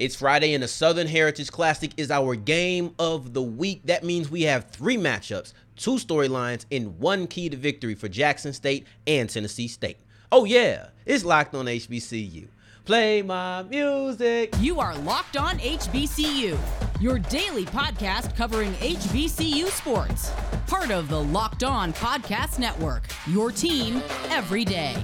It's 0.00 0.16
Friday, 0.16 0.54
and 0.54 0.62
the 0.62 0.68
Southern 0.68 1.06
Heritage 1.06 1.52
Classic 1.52 1.90
is 1.98 2.10
our 2.10 2.34
game 2.34 2.94
of 2.98 3.34
the 3.34 3.42
week. 3.42 3.82
That 3.84 4.02
means 4.02 4.30
we 4.30 4.44
have 4.44 4.70
three 4.70 4.96
matchups, 4.96 5.52
two 5.76 5.96
storylines, 5.96 6.64
and 6.72 6.98
one 6.98 7.26
key 7.26 7.50
to 7.50 7.56
victory 7.58 7.94
for 7.94 8.08
Jackson 8.08 8.54
State 8.54 8.86
and 9.06 9.28
Tennessee 9.28 9.68
State. 9.68 9.98
Oh, 10.32 10.46
yeah, 10.46 10.86
it's 11.04 11.22
locked 11.22 11.54
on 11.54 11.66
HBCU. 11.66 12.48
Play 12.86 13.20
my 13.20 13.62
music. 13.64 14.54
You 14.58 14.80
are 14.80 14.96
Locked 15.00 15.36
On 15.36 15.58
HBCU, 15.58 16.58
your 16.98 17.18
daily 17.18 17.66
podcast 17.66 18.34
covering 18.34 18.72
HBCU 18.76 19.66
sports. 19.66 20.32
Part 20.66 20.90
of 20.90 21.10
the 21.10 21.22
Locked 21.22 21.62
On 21.62 21.92
Podcast 21.92 22.58
Network, 22.58 23.04
your 23.26 23.52
team 23.52 24.02
every 24.30 24.64
day. 24.64 24.96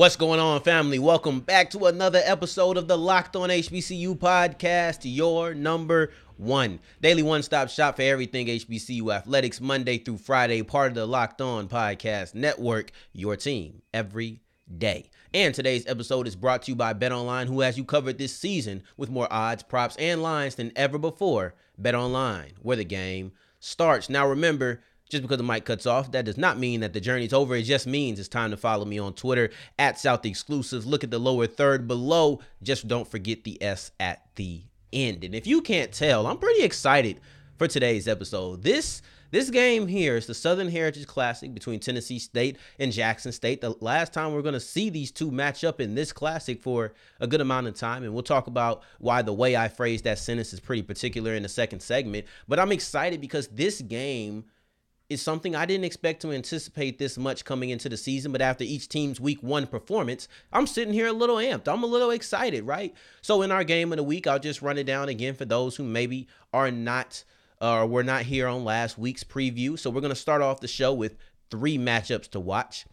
What's 0.00 0.16
going 0.16 0.40
on, 0.40 0.62
family? 0.62 0.98
Welcome 0.98 1.40
back 1.40 1.68
to 1.72 1.84
another 1.84 2.22
episode 2.24 2.78
of 2.78 2.88
the 2.88 2.96
Locked 2.96 3.36
On 3.36 3.50
HBCU 3.50 4.16
podcast, 4.16 5.00
your 5.02 5.52
number 5.52 6.10
one 6.38 6.80
daily 7.02 7.22
one 7.22 7.42
stop 7.42 7.68
shop 7.68 7.96
for 7.96 8.02
everything 8.02 8.46
HBCU 8.46 9.14
athletics, 9.14 9.60
Monday 9.60 9.98
through 9.98 10.16
Friday, 10.16 10.62
part 10.62 10.88
of 10.88 10.94
the 10.94 11.04
Locked 11.04 11.42
On 11.42 11.68
Podcast 11.68 12.34
Network, 12.34 12.92
your 13.12 13.36
team 13.36 13.82
every 13.92 14.40
day. 14.78 15.10
And 15.34 15.54
today's 15.54 15.86
episode 15.86 16.26
is 16.26 16.34
brought 16.34 16.62
to 16.62 16.70
you 16.70 16.76
by 16.76 16.94
Bet 16.94 17.12
Online, 17.12 17.46
who 17.46 17.60
has 17.60 17.76
you 17.76 17.84
covered 17.84 18.16
this 18.16 18.34
season 18.34 18.82
with 18.96 19.10
more 19.10 19.30
odds, 19.30 19.62
props, 19.62 19.96
and 19.96 20.22
lines 20.22 20.54
than 20.54 20.72
ever 20.76 20.96
before. 20.96 21.54
Bet 21.76 21.94
Online, 21.94 22.52
where 22.62 22.78
the 22.78 22.84
game 22.84 23.32
starts. 23.58 24.08
Now, 24.08 24.26
remember, 24.26 24.82
just 25.10 25.22
because 25.22 25.38
the 25.38 25.44
mic 25.44 25.64
cuts 25.64 25.86
off, 25.86 26.12
that 26.12 26.24
does 26.24 26.38
not 26.38 26.58
mean 26.58 26.80
that 26.80 26.92
the 26.92 27.00
journey's 27.00 27.32
over. 27.32 27.56
It 27.56 27.64
just 27.64 27.86
means 27.86 28.18
it's 28.18 28.28
time 28.28 28.50
to 28.52 28.56
follow 28.56 28.84
me 28.84 28.98
on 28.98 29.12
Twitter 29.12 29.50
at 29.78 29.98
South 29.98 30.24
Exclusives. 30.24 30.86
Look 30.86 31.04
at 31.04 31.10
the 31.10 31.18
lower 31.18 31.46
third 31.46 31.86
below. 31.88 32.40
Just 32.62 32.88
don't 32.88 33.08
forget 33.08 33.44
the 33.44 33.62
S 33.62 33.90
at 33.98 34.24
the 34.36 34.62
end. 34.92 35.24
And 35.24 35.34
if 35.34 35.46
you 35.46 35.60
can't 35.60 35.92
tell, 35.92 36.26
I'm 36.26 36.38
pretty 36.38 36.62
excited 36.62 37.20
for 37.58 37.66
today's 37.66 38.08
episode. 38.08 38.62
This 38.62 39.02
this 39.32 39.48
game 39.48 39.86
here 39.86 40.16
is 40.16 40.26
the 40.26 40.34
Southern 40.34 40.68
Heritage 40.68 41.06
Classic 41.06 41.54
between 41.54 41.78
Tennessee 41.78 42.18
State 42.18 42.56
and 42.80 42.90
Jackson 42.90 43.30
State. 43.30 43.60
The 43.60 43.76
last 43.80 44.12
time 44.12 44.32
we're 44.32 44.42
going 44.42 44.54
to 44.54 44.60
see 44.60 44.90
these 44.90 45.12
two 45.12 45.30
match 45.30 45.62
up 45.62 45.80
in 45.80 45.94
this 45.94 46.12
classic 46.12 46.60
for 46.60 46.94
a 47.20 47.28
good 47.28 47.40
amount 47.40 47.68
of 47.68 47.74
time. 47.74 48.02
And 48.02 48.12
we'll 48.12 48.24
talk 48.24 48.48
about 48.48 48.82
why 48.98 49.22
the 49.22 49.32
way 49.32 49.56
I 49.56 49.68
phrased 49.68 50.02
that 50.02 50.18
sentence 50.18 50.52
is 50.52 50.58
pretty 50.58 50.82
particular 50.82 51.34
in 51.34 51.44
the 51.44 51.48
second 51.48 51.80
segment. 51.80 52.26
But 52.48 52.58
I'm 52.58 52.72
excited 52.72 53.20
because 53.20 53.46
this 53.48 53.80
game– 53.80 54.46
is 55.10 55.20
something 55.20 55.54
I 55.54 55.66
didn't 55.66 55.84
expect 55.84 56.22
to 56.22 56.32
anticipate 56.32 56.98
this 56.98 57.18
much 57.18 57.44
coming 57.44 57.70
into 57.70 57.88
the 57.88 57.96
season. 57.96 58.32
But 58.32 58.40
after 58.40 58.64
each 58.64 58.88
team's 58.88 59.20
week 59.20 59.42
one 59.42 59.66
performance, 59.66 60.28
I'm 60.52 60.66
sitting 60.66 60.94
here 60.94 61.08
a 61.08 61.12
little 61.12 61.36
amped. 61.36 61.68
I'm 61.68 61.82
a 61.82 61.86
little 61.86 62.10
excited, 62.10 62.64
right? 62.64 62.94
So 63.20 63.42
in 63.42 63.52
our 63.52 63.64
game 63.64 63.92
of 63.92 63.96
the 63.98 64.04
week, 64.04 64.26
I'll 64.26 64.38
just 64.38 64.62
run 64.62 64.78
it 64.78 64.84
down 64.84 65.08
again 65.08 65.34
for 65.34 65.44
those 65.44 65.76
who 65.76 65.84
maybe 65.84 66.28
are 66.52 66.70
not 66.70 67.24
or 67.60 67.80
uh, 67.80 67.86
were 67.86 68.02
not 68.02 68.22
here 68.22 68.48
on 68.48 68.64
last 68.64 68.96
week's 68.96 69.24
preview. 69.24 69.78
So 69.78 69.90
we're 69.90 70.00
going 70.00 70.14
to 70.14 70.16
start 70.16 70.40
off 70.40 70.60
the 70.60 70.68
show 70.68 70.94
with 70.94 71.16
three 71.50 71.76
matchups 71.76 72.30
to 72.30 72.40
watch. 72.40 72.86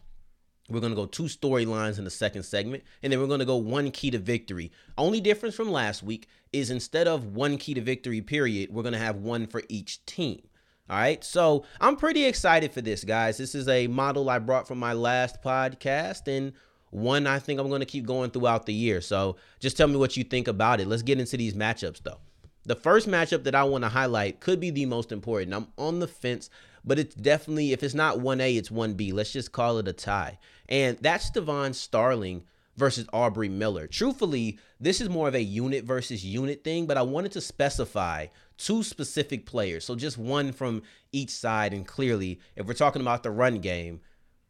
We're 0.70 0.82
going 0.82 0.92
to 0.92 0.98
go 0.98 1.06
two 1.06 1.24
storylines 1.24 1.98
in 1.98 2.04
the 2.04 2.10
second 2.10 2.44
segment, 2.44 2.84
and 3.02 3.14
then 3.14 3.22
we're 3.22 3.28
going 3.28 3.40
to 3.40 3.46
go 3.46 3.56
one 3.56 3.90
key 3.92 4.12
to 4.12 4.18
victory. 4.18 4.74
Only 4.98 5.22
difference 5.22 5.56
from 5.56 5.72
last 5.72 6.04
week 6.04 6.28
is 6.52 6.70
instead 6.70 7.08
of 7.08 7.28
one 7.28 7.58
key 7.58 7.74
to 7.76 7.82
victory 7.82 8.20
period, 8.20 8.74
we're 8.74 8.84
going 8.84 8.92
to 8.92 9.00
have 9.00 9.16
one 9.16 9.48
for 9.48 9.64
each 9.70 10.06
team. 10.06 10.42
All 10.90 10.98
right. 10.98 11.24
So 11.24 11.66
I'm 11.82 11.98
pretty 11.98 12.26
excited 12.26 12.72
for 12.72 12.82
this, 12.82 13.04
guys. 13.04 13.38
This 13.38 13.56
is 13.56 13.68
a 13.68 13.88
model 13.88 14.30
I 14.30 14.40
brought 14.40 14.68
from 14.68 14.80
my 14.80 14.94
last 14.94 15.42
podcast 15.44 16.28
and 16.28 16.54
one 16.92 17.28
I 17.28 17.40
think 17.40 17.60
I'm 17.60 17.68
going 17.68 17.82
to 17.82 17.86
keep 17.86 18.06
going 18.06 18.32
throughout 18.32 18.66
the 18.66 18.74
year. 18.74 19.02
So 19.02 19.36
just 19.60 19.76
tell 19.76 19.88
me 19.88 19.98
what 19.98 20.16
you 20.16 20.24
think 20.24 20.48
about 20.48 20.80
it. 20.80 20.88
Let's 20.88 21.04
get 21.04 21.20
into 21.20 21.36
these 21.36 21.54
matchups, 21.54 22.04
though. 22.04 22.20
The 22.64 22.76
first 22.76 23.08
matchup 23.08 23.44
that 23.44 23.56
I 23.56 23.64
want 23.64 23.84
to 23.84 23.90
highlight 23.90 24.40
could 24.40 24.60
be 24.60 24.72
the 24.72 24.86
most 24.86 25.12
important. 25.12 25.54
I'm 25.54 25.68
on 25.78 26.00
the 26.00 26.08
fence, 26.08 26.50
but 26.84 27.00
it's 27.00 27.16
definitely, 27.16 27.74
if 27.74 27.84
it's 27.84 27.94
not 27.94 28.18
1A, 28.18 28.58
it's 28.58 28.70
1B. 28.70 29.14
Let's 29.14 29.32
just 29.32 29.52
call 29.52 29.78
it 29.80 29.88
a 29.88 29.94
tie. 29.94 30.38
And 30.70 30.98
that's 31.00 31.30
Devon 31.30 31.74
Starling 31.74 32.44
versus 32.76 33.08
Aubrey 33.12 33.50
Miller. 33.50 33.88
Truthfully, 33.88 34.60
this 34.80 35.02
is 35.02 35.10
more 35.10 35.28
of 35.28 35.36
a 35.36 35.42
unit 35.42 35.84
versus 35.84 36.24
unit 36.24 36.64
thing, 36.64 36.86
but 36.86 36.98
I 36.98 37.02
wanted 37.02 37.32
to 37.34 37.42
specify 37.42 38.28
two 38.58 38.84
specific 38.84 39.46
players. 39.46 39.86
So 39.86 39.96
just 39.96 40.18
one 40.18 40.52
from 40.52 40.84
each 41.12 41.30
side. 41.30 41.74
And 41.74 41.86
clearly, 41.88 42.40
if 42.56 42.66
we're 42.66 42.74
talking 42.74 43.02
about 43.02 43.24
the 43.24 43.32
run 43.32 43.60
game, 43.60 44.02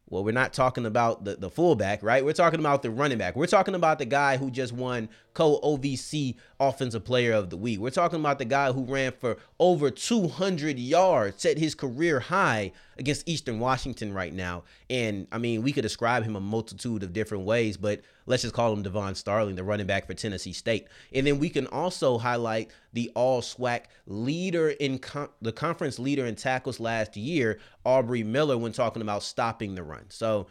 well, 0.09 0.23
we're 0.23 0.31
not 0.31 0.53
talking 0.53 0.85
about 0.85 1.25
the, 1.25 1.35
the 1.35 1.49
fullback, 1.49 2.01
right? 2.01 2.23
We're 2.23 2.31
talking 2.31 2.61
about 2.61 2.81
the 2.81 2.89
running 2.89 3.17
back. 3.17 3.35
We're 3.35 3.45
talking 3.45 3.75
about 3.75 3.99
the 3.99 4.05
guy 4.05 4.37
who 4.37 4.49
just 4.49 4.71
won 4.71 5.09
co 5.33 5.59
OVC 5.61 6.35
Offensive 6.59 7.05
Player 7.05 7.33
of 7.33 7.49
the 7.49 7.57
Week. 7.57 7.79
We're 7.79 7.89
talking 7.91 8.19
about 8.19 8.39
the 8.39 8.45
guy 8.45 8.71
who 8.71 8.83
ran 8.83 9.11
for 9.11 9.37
over 9.59 9.91
200 9.91 10.79
yards, 10.79 11.41
set 11.41 11.57
his 11.57 11.75
career 11.75 12.19
high 12.19 12.71
against 12.97 13.27
Eastern 13.29 13.59
Washington 13.59 14.13
right 14.13 14.33
now. 14.33 14.63
And 14.89 15.27
I 15.31 15.37
mean, 15.37 15.61
we 15.61 15.71
could 15.71 15.83
describe 15.83 16.23
him 16.23 16.35
a 16.35 16.39
multitude 16.39 17.03
of 17.03 17.13
different 17.13 17.45
ways, 17.45 17.77
but 17.77 18.01
let's 18.25 18.41
just 18.41 18.55
call 18.55 18.73
him 18.73 18.81
Devon 18.81 19.13
Starling, 19.15 19.55
the 19.55 19.63
running 19.63 19.85
back 19.87 20.07
for 20.07 20.13
Tennessee 20.13 20.53
State. 20.53 20.87
And 21.13 21.27
then 21.27 21.37
we 21.37 21.49
can 21.49 21.67
also 21.67 22.17
highlight 22.17 22.71
the 22.93 23.11
all 23.13 23.41
SWAC 23.41 23.83
leader 24.07 24.69
in 24.69 24.97
con- 24.99 25.29
the 25.41 25.51
conference 25.51 25.99
leader 25.99 26.25
in 26.25 26.35
tackles 26.35 26.79
last 26.79 27.15
year, 27.15 27.59
Aubrey 27.85 28.23
Miller, 28.23 28.57
when 28.57 28.71
talking 28.71 29.01
about 29.01 29.21
stopping 29.21 29.75
the 29.75 29.83
run. 29.83 30.05
So 30.09 30.47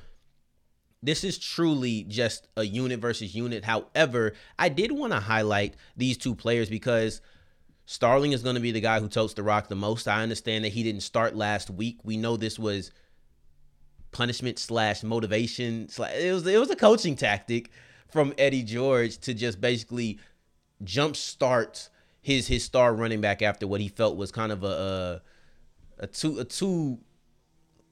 this 1.03 1.25
is 1.25 1.39
truly 1.39 2.05
just 2.05 2.49
a 2.57 2.65
unit 2.65 3.01
versus 3.01 3.35
unit. 3.35 3.65
However, 3.65 4.35
I 4.59 4.69
did 4.69 4.93
want 4.93 5.13
to 5.13 5.21
highlight 5.21 5.77
these 5.97 6.17
two 6.17 6.35
players 6.35 6.69
because 6.69 7.21
Starling 7.89 8.33
is 8.33 8.43
going 8.43 8.57
to 8.57 8.61
be 8.61 8.73
the 8.73 8.81
guy 8.81 8.99
who 8.99 9.09
totes 9.09 9.35
the 9.35 9.45
rock 9.45 9.69
the 9.69 9.77
most. 9.77 10.09
I 10.09 10.23
understand 10.23 10.65
that 10.65 10.73
he 10.73 10.83
didn't 10.83 11.03
start 11.03 11.37
last 11.37 11.71
week. 11.71 12.01
We 12.03 12.17
know 12.17 12.37
this 12.37 12.59
was 12.59 12.91
punishment 14.11 14.59
slash 14.59 15.03
motivation 15.03 15.89
it 16.15 16.33
was 16.33 16.47
it 16.47 16.59
was 16.59 16.71
a 16.71 16.77
coaching 16.77 17.15
tactic 17.17 17.71
from 18.09 18.33
Eddie 18.39 18.63
George 18.63 19.19
to 19.19 19.35
just 19.35 19.61
basically 19.61 20.19
jumpstart 20.83 21.91
his 22.23 22.47
his 22.47 22.65
star 22.65 22.95
running 22.95 23.21
back 23.21 23.43
after 23.43 23.67
what 23.67 23.81
he 23.81 23.89
felt 23.89 24.17
was 24.17 24.33
kind 24.33 24.53
of 24.53 24.65
a 24.65 25.23
a, 25.99 26.05
a 26.05 26.07
too 26.07 26.39
a 26.41 26.45
too 26.45 26.99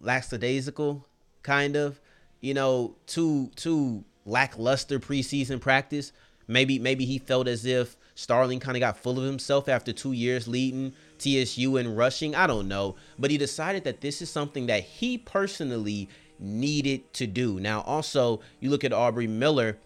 lackadaisical 0.01 1.07
kind 1.43 1.77
of 1.77 2.01
you 2.45 2.53
know 2.53 2.95
too 3.07 3.51
too 3.57 4.05
lackluster 4.27 5.01
preseason 5.01 5.61
practice. 5.61 6.13
Maybe 6.47 6.79
maybe 6.79 7.07
he 7.07 7.19
felt 7.19 7.49
as 7.49 7.65
if 7.65 7.97
Starling 8.17 8.61
kind 8.61 8.77
of 8.77 8.81
got 8.81 8.97
full 8.97 9.19
of 9.19 9.25
himself 9.25 9.69
after 9.69 9.93
two 9.93 10.13
years 10.13 10.47
leading 10.47 10.93
TSU 11.19 11.77
in 11.79 11.97
rushing. 11.97 12.35
I 12.37 12.47
don't 12.47 12.69
know. 12.69 12.95
But 13.19 13.31
he 13.33 13.39
decided 13.39 13.83
that 13.85 14.03
this 14.03 14.23
is 14.23 14.31
something 14.31 14.67
that 14.67 14.85
he 14.85 15.19
personally 15.19 16.09
needed 16.39 17.13
to 17.15 17.27
do. 17.27 17.59
Now, 17.59 17.81
also, 17.81 18.41
you 18.61 18.71
look 18.71 18.85
at 18.85 18.93
Aubrey 18.93 19.27
Miller. 19.27 19.79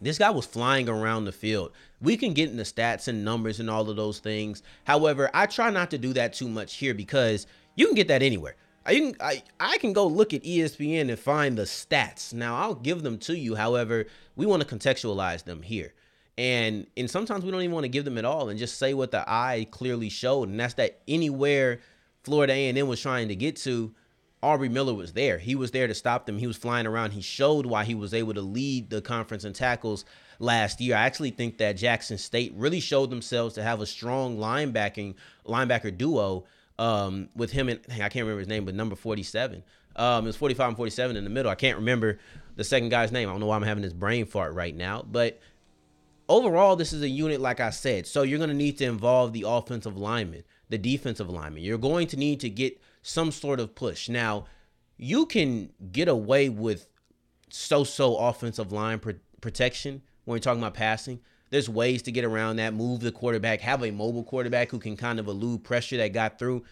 This 0.00 0.18
guy 0.18 0.30
was 0.30 0.46
flying 0.46 0.88
around 0.88 1.24
the 1.24 1.32
field. 1.32 1.72
We 2.00 2.16
can 2.16 2.32
get 2.32 2.50
into 2.50 2.62
stats 2.62 3.08
and 3.08 3.24
numbers 3.24 3.60
and 3.60 3.68
all 3.68 3.88
of 3.88 3.96
those 3.96 4.20
things. 4.20 4.62
However, 4.84 5.30
I 5.34 5.46
try 5.46 5.70
not 5.70 5.90
to 5.90 5.98
do 5.98 6.12
that 6.14 6.32
too 6.32 6.48
much 6.48 6.76
here 6.76 6.94
because 6.94 7.46
you 7.76 7.86
can 7.86 7.94
get 7.94 8.08
that 8.08 8.22
anywhere. 8.22 8.56
I 8.86 8.94
can 8.94 9.16
I, 9.20 9.42
I 9.58 9.78
can 9.78 9.92
go 9.92 10.06
look 10.06 10.34
at 10.34 10.42
ESPN 10.42 11.08
and 11.08 11.18
find 11.18 11.56
the 11.56 11.62
stats. 11.62 12.34
Now 12.34 12.56
I'll 12.56 12.74
give 12.74 13.02
them 13.02 13.18
to 13.18 13.36
you. 13.36 13.54
However, 13.54 14.06
we 14.36 14.46
want 14.46 14.66
to 14.66 14.76
contextualize 14.76 15.44
them 15.44 15.62
here. 15.62 15.94
And 16.36 16.86
and 16.96 17.10
sometimes 17.10 17.44
we 17.44 17.50
don't 17.50 17.62
even 17.62 17.74
want 17.74 17.84
to 17.84 17.88
give 17.88 18.04
them 18.04 18.18
at 18.18 18.24
all 18.24 18.48
and 18.48 18.58
just 18.58 18.78
say 18.78 18.92
what 18.92 19.10
the 19.10 19.24
eye 19.28 19.66
clearly 19.70 20.08
showed. 20.08 20.48
And 20.48 20.58
that's 20.58 20.74
that 20.74 21.00
anywhere 21.08 21.80
Florida 22.24 22.52
A&M 22.52 22.88
was 22.88 23.00
trying 23.00 23.28
to 23.28 23.36
get 23.36 23.56
to, 23.56 23.94
Aubrey 24.42 24.68
Miller 24.68 24.94
was 24.94 25.12
there. 25.12 25.38
He 25.38 25.54
was 25.54 25.70
there 25.70 25.86
to 25.86 25.94
stop 25.94 26.26
them. 26.26 26.38
He 26.38 26.46
was 26.46 26.56
flying 26.56 26.86
around. 26.86 27.12
He 27.12 27.22
showed 27.22 27.66
why 27.66 27.84
he 27.84 27.94
was 27.94 28.12
able 28.12 28.34
to 28.34 28.42
lead 28.42 28.90
the 28.90 29.00
conference 29.00 29.44
in 29.44 29.54
tackles 29.54 30.04
last 30.38 30.80
year. 30.80 30.96
I 30.96 31.02
actually 31.02 31.30
think 31.30 31.58
that 31.58 31.78
Jackson 31.78 32.18
State 32.18 32.52
really 32.54 32.80
showed 32.80 33.10
themselves 33.10 33.54
to 33.54 33.62
have 33.62 33.80
a 33.80 33.86
strong 33.86 34.36
linebacking 34.36 35.14
linebacker 35.46 35.96
duo 35.96 36.44
um, 36.78 37.28
with 37.34 37.52
him 37.52 37.68
and 37.68 37.80
I 37.90 38.08
can't 38.08 38.24
remember 38.24 38.40
his 38.40 38.48
name, 38.48 38.64
but 38.64 38.74
number 38.74 38.96
47. 38.96 39.62
Um, 39.96 40.24
it 40.24 40.28
was 40.28 40.36
45 40.36 40.68
and 40.68 40.76
47 40.76 41.16
in 41.16 41.24
the 41.24 41.30
middle. 41.30 41.50
I 41.50 41.54
can't 41.54 41.78
remember 41.78 42.18
the 42.56 42.64
second 42.64 42.88
guy's 42.88 43.12
name. 43.12 43.28
I 43.28 43.32
don't 43.32 43.40
know 43.40 43.46
why 43.46 43.56
I'm 43.56 43.62
having 43.62 43.82
this 43.82 43.92
brain 43.92 44.26
fart 44.26 44.54
right 44.54 44.74
now, 44.74 45.04
but 45.08 45.40
overall, 46.28 46.76
this 46.76 46.92
is 46.92 47.02
a 47.02 47.08
unit, 47.08 47.40
like 47.40 47.60
I 47.60 47.70
said. 47.70 48.06
So 48.06 48.22
you're 48.22 48.38
going 48.38 48.50
to 48.50 48.56
need 48.56 48.78
to 48.78 48.84
involve 48.84 49.32
the 49.32 49.44
offensive 49.46 49.96
lineman, 49.96 50.44
the 50.68 50.78
defensive 50.78 51.30
lineman. 51.30 51.62
You're 51.62 51.78
going 51.78 52.06
to 52.08 52.16
need 52.16 52.40
to 52.40 52.50
get 52.50 52.80
some 53.02 53.30
sort 53.30 53.60
of 53.60 53.74
push. 53.74 54.08
Now, 54.08 54.46
you 54.96 55.26
can 55.26 55.70
get 55.92 56.08
away 56.08 56.48
with 56.48 56.86
so 57.50 57.84
so 57.84 58.16
offensive 58.16 58.72
line 58.72 58.98
pr- 58.98 59.12
protection 59.40 60.02
when 60.24 60.36
you're 60.36 60.40
talking 60.40 60.60
about 60.60 60.74
passing. 60.74 61.20
There's 61.54 61.68
ways 61.68 62.02
to 62.02 62.10
get 62.10 62.24
around 62.24 62.56
that, 62.56 62.74
move 62.74 62.98
the 62.98 63.12
quarterback, 63.12 63.60
have 63.60 63.84
a 63.84 63.90
mobile 63.92 64.24
quarterback 64.24 64.72
who 64.72 64.80
can 64.80 64.96
kind 64.96 65.20
of 65.20 65.28
elude 65.28 65.62
pressure 65.62 65.96
that 65.96 66.08
got 66.12 66.36
through. 66.36 66.64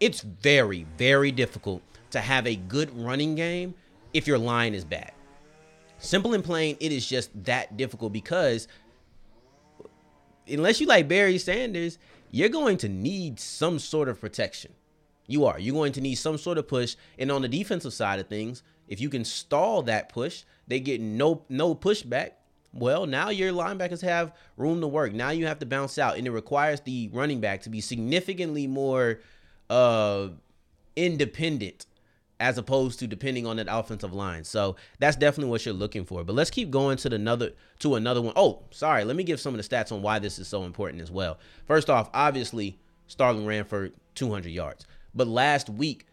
It's 0.00 0.22
very, 0.22 0.86
very 0.98 1.30
difficult 1.30 1.82
to 2.10 2.20
have 2.20 2.44
a 2.44 2.56
good 2.56 2.90
running 2.98 3.36
game 3.36 3.74
if 4.12 4.26
your 4.26 4.38
line 4.38 4.74
is 4.74 4.84
bad. 4.84 5.12
Simple 5.98 6.34
and 6.34 6.42
plain, 6.42 6.76
it 6.80 6.90
is 6.90 7.06
just 7.06 7.30
that 7.44 7.76
difficult 7.76 8.12
because 8.12 8.66
unless 10.48 10.80
you 10.80 10.88
like 10.88 11.06
Barry 11.06 11.38
Sanders, 11.38 12.00
you're 12.32 12.48
going 12.48 12.76
to 12.78 12.88
need 12.88 13.38
some 13.38 13.78
sort 13.78 14.08
of 14.08 14.20
protection. 14.20 14.72
You 15.28 15.44
are. 15.44 15.60
You're 15.60 15.76
going 15.76 15.92
to 15.92 16.00
need 16.00 16.16
some 16.16 16.38
sort 16.38 16.58
of 16.58 16.66
push. 16.66 16.96
And 17.20 17.30
on 17.30 17.42
the 17.42 17.48
defensive 17.48 17.94
side 17.94 18.18
of 18.18 18.26
things, 18.26 18.64
if 18.88 19.00
you 19.00 19.10
can 19.10 19.24
stall 19.24 19.82
that 19.82 20.08
push, 20.08 20.42
they 20.66 20.80
get 20.80 21.00
no 21.00 21.44
no 21.48 21.76
pushback. 21.76 22.32
Well, 22.74 23.06
now 23.06 23.30
your 23.30 23.52
linebackers 23.52 24.02
have 24.02 24.32
room 24.56 24.80
to 24.80 24.88
work. 24.88 25.12
Now 25.12 25.30
you 25.30 25.46
have 25.46 25.60
to 25.60 25.66
bounce 25.66 25.96
out, 25.96 26.18
and 26.18 26.26
it 26.26 26.32
requires 26.32 26.80
the 26.80 27.08
running 27.12 27.40
back 27.40 27.62
to 27.62 27.70
be 27.70 27.80
significantly 27.80 28.66
more 28.66 29.20
uh, 29.70 30.28
independent 30.96 31.86
as 32.40 32.58
opposed 32.58 32.98
to 32.98 33.06
depending 33.06 33.46
on 33.46 33.56
that 33.56 33.68
offensive 33.70 34.12
line. 34.12 34.42
So 34.42 34.74
that's 34.98 35.16
definitely 35.16 35.50
what 35.50 35.64
you're 35.64 35.72
looking 35.72 36.04
for. 36.04 36.24
But 36.24 36.34
let's 36.34 36.50
keep 36.50 36.70
going 36.70 36.96
to 36.98 37.08
the 37.08 37.14
another 37.14 37.52
to 37.78 37.94
another 37.94 38.20
one. 38.20 38.32
Oh, 38.34 38.62
sorry. 38.70 39.04
Let 39.04 39.14
me 39.14 39.22
give 39.22 39.38
some 39.38 39.54
of 39.54 39.62
the 39.62 39.68
stats 39.68 39.92
on 39.92 40.02
why 40.02 40.18
this 40.18 40.40
is 40.40 40.48
so 40.48 40.64
important 40.64 41.00
as 41.00 41.12
well. 41.12 41.38
First 41.66 41.88
off, 41.88 42.10
obviously, 42.12 42.76
Starling 43.06 43.46
ran 43.46 43.64
for 43.64 43.90
200 44.14 44.48
yards. 44.48 44.86
But 45.14 45.28
last 45.28 45.68
week, 45.68 46.06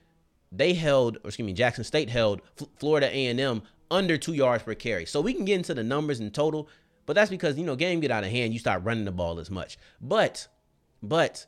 they 0.52 0.74
held, 0.74 1.18
or 1.18 1.30
excuse 1.30 1.46
me, 1.46 1.54
Jackson 1.54 1.84
State 1.84 2.10
held 2.10 2.42
F- 2.60 2.68
Florida 2.78 3.08
A&M 3.08 3.62
under 3.92 4.18
two 4.18 4.34
yards 4.34 4.64
per 4.64 4.74
carry. 4.74 5.06
So 5.06 5.22
we 5.22 5.34
can 5.34 5.46
get 5.46 5.56
into 5.56 5.74
the 5.76 5.84
numbers 5.84 6.20
in 6.20 6.32
total, 6.32 6.68
but 7.06 7.14
that's 7.14 7.30
because 7.30 7.58
you 7.58 7.66
know 7.66 7.76
game 7.76 8.00
get 8.00 8.10
out 8.10 8.24
of 8.24 8.32
hand, 8.32 8.54
you 8.54 8.60
start 8.60 8.84
running 8.84 9.06
the 9.06 9.12
ball 9.12 9.40
as 9.40 9.52
much. 9.52 9.78
But, 10.02 10.48
but 11.04 11.46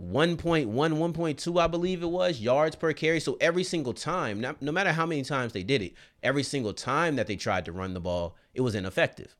1.1, 0.00 0.66
1.2, 0.66 1.60
I 1.60 1.66
believe 1.66 2.02
it 2.02 2.06
was 2.06 2.40
yards 2.40 2.76
per 2.76 2.92
carry. 2.92 3.20
So 3.20 3.36
every 3.40 3.64
single 3.64 3.92
time, 3.92 4.40
no, 4.40 4.54
no 4.60 4.72
matter 4.72 4.92
how 4.92 5.04
many 5.04 5.22
times 5.22 5.52
they 5.52 5.64
did 5.64 5.82
it, 5.82 5.94
every 6.22 6.42
single 6.42 6.72
time 6.72 7.16
that 7.16 7.26
they 7.26 7.36
tried 7.36 7.66
to 7.66 7.72
run 7.72 7.92
the 7.92 8.00
ball, 8.00 8.36
it 8.54 8.62
was 8.62 8.74
ineffective. 8.74 9.34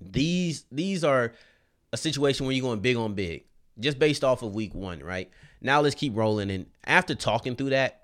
These 0.00 0.64
these 0.72 1.04
are 1.04 1.32
a 1.92 1.96
situation 1.96 2.46
where 2.46 2.54
you're 2.54 2.62
going 2.62 2.80
big 2.80 2.96
on 2.96 3.14
big, 3.14 3.44
just 3.78 3.98
based 3.98 4.24
off 4.24 4.42
of 4.42 4.54
week 4.54 4.74
one, 4.74 5.00
right? 5.00 5.30
Now 5.60 5.80
let's 5.80 5.94
keep 5.94 6.16
rolling. 6.16 6.50
And 6.50 6.66
after 6.84 7.14
talking 7.14 7.54
through 7.54 7.70
that, 7.70 8.01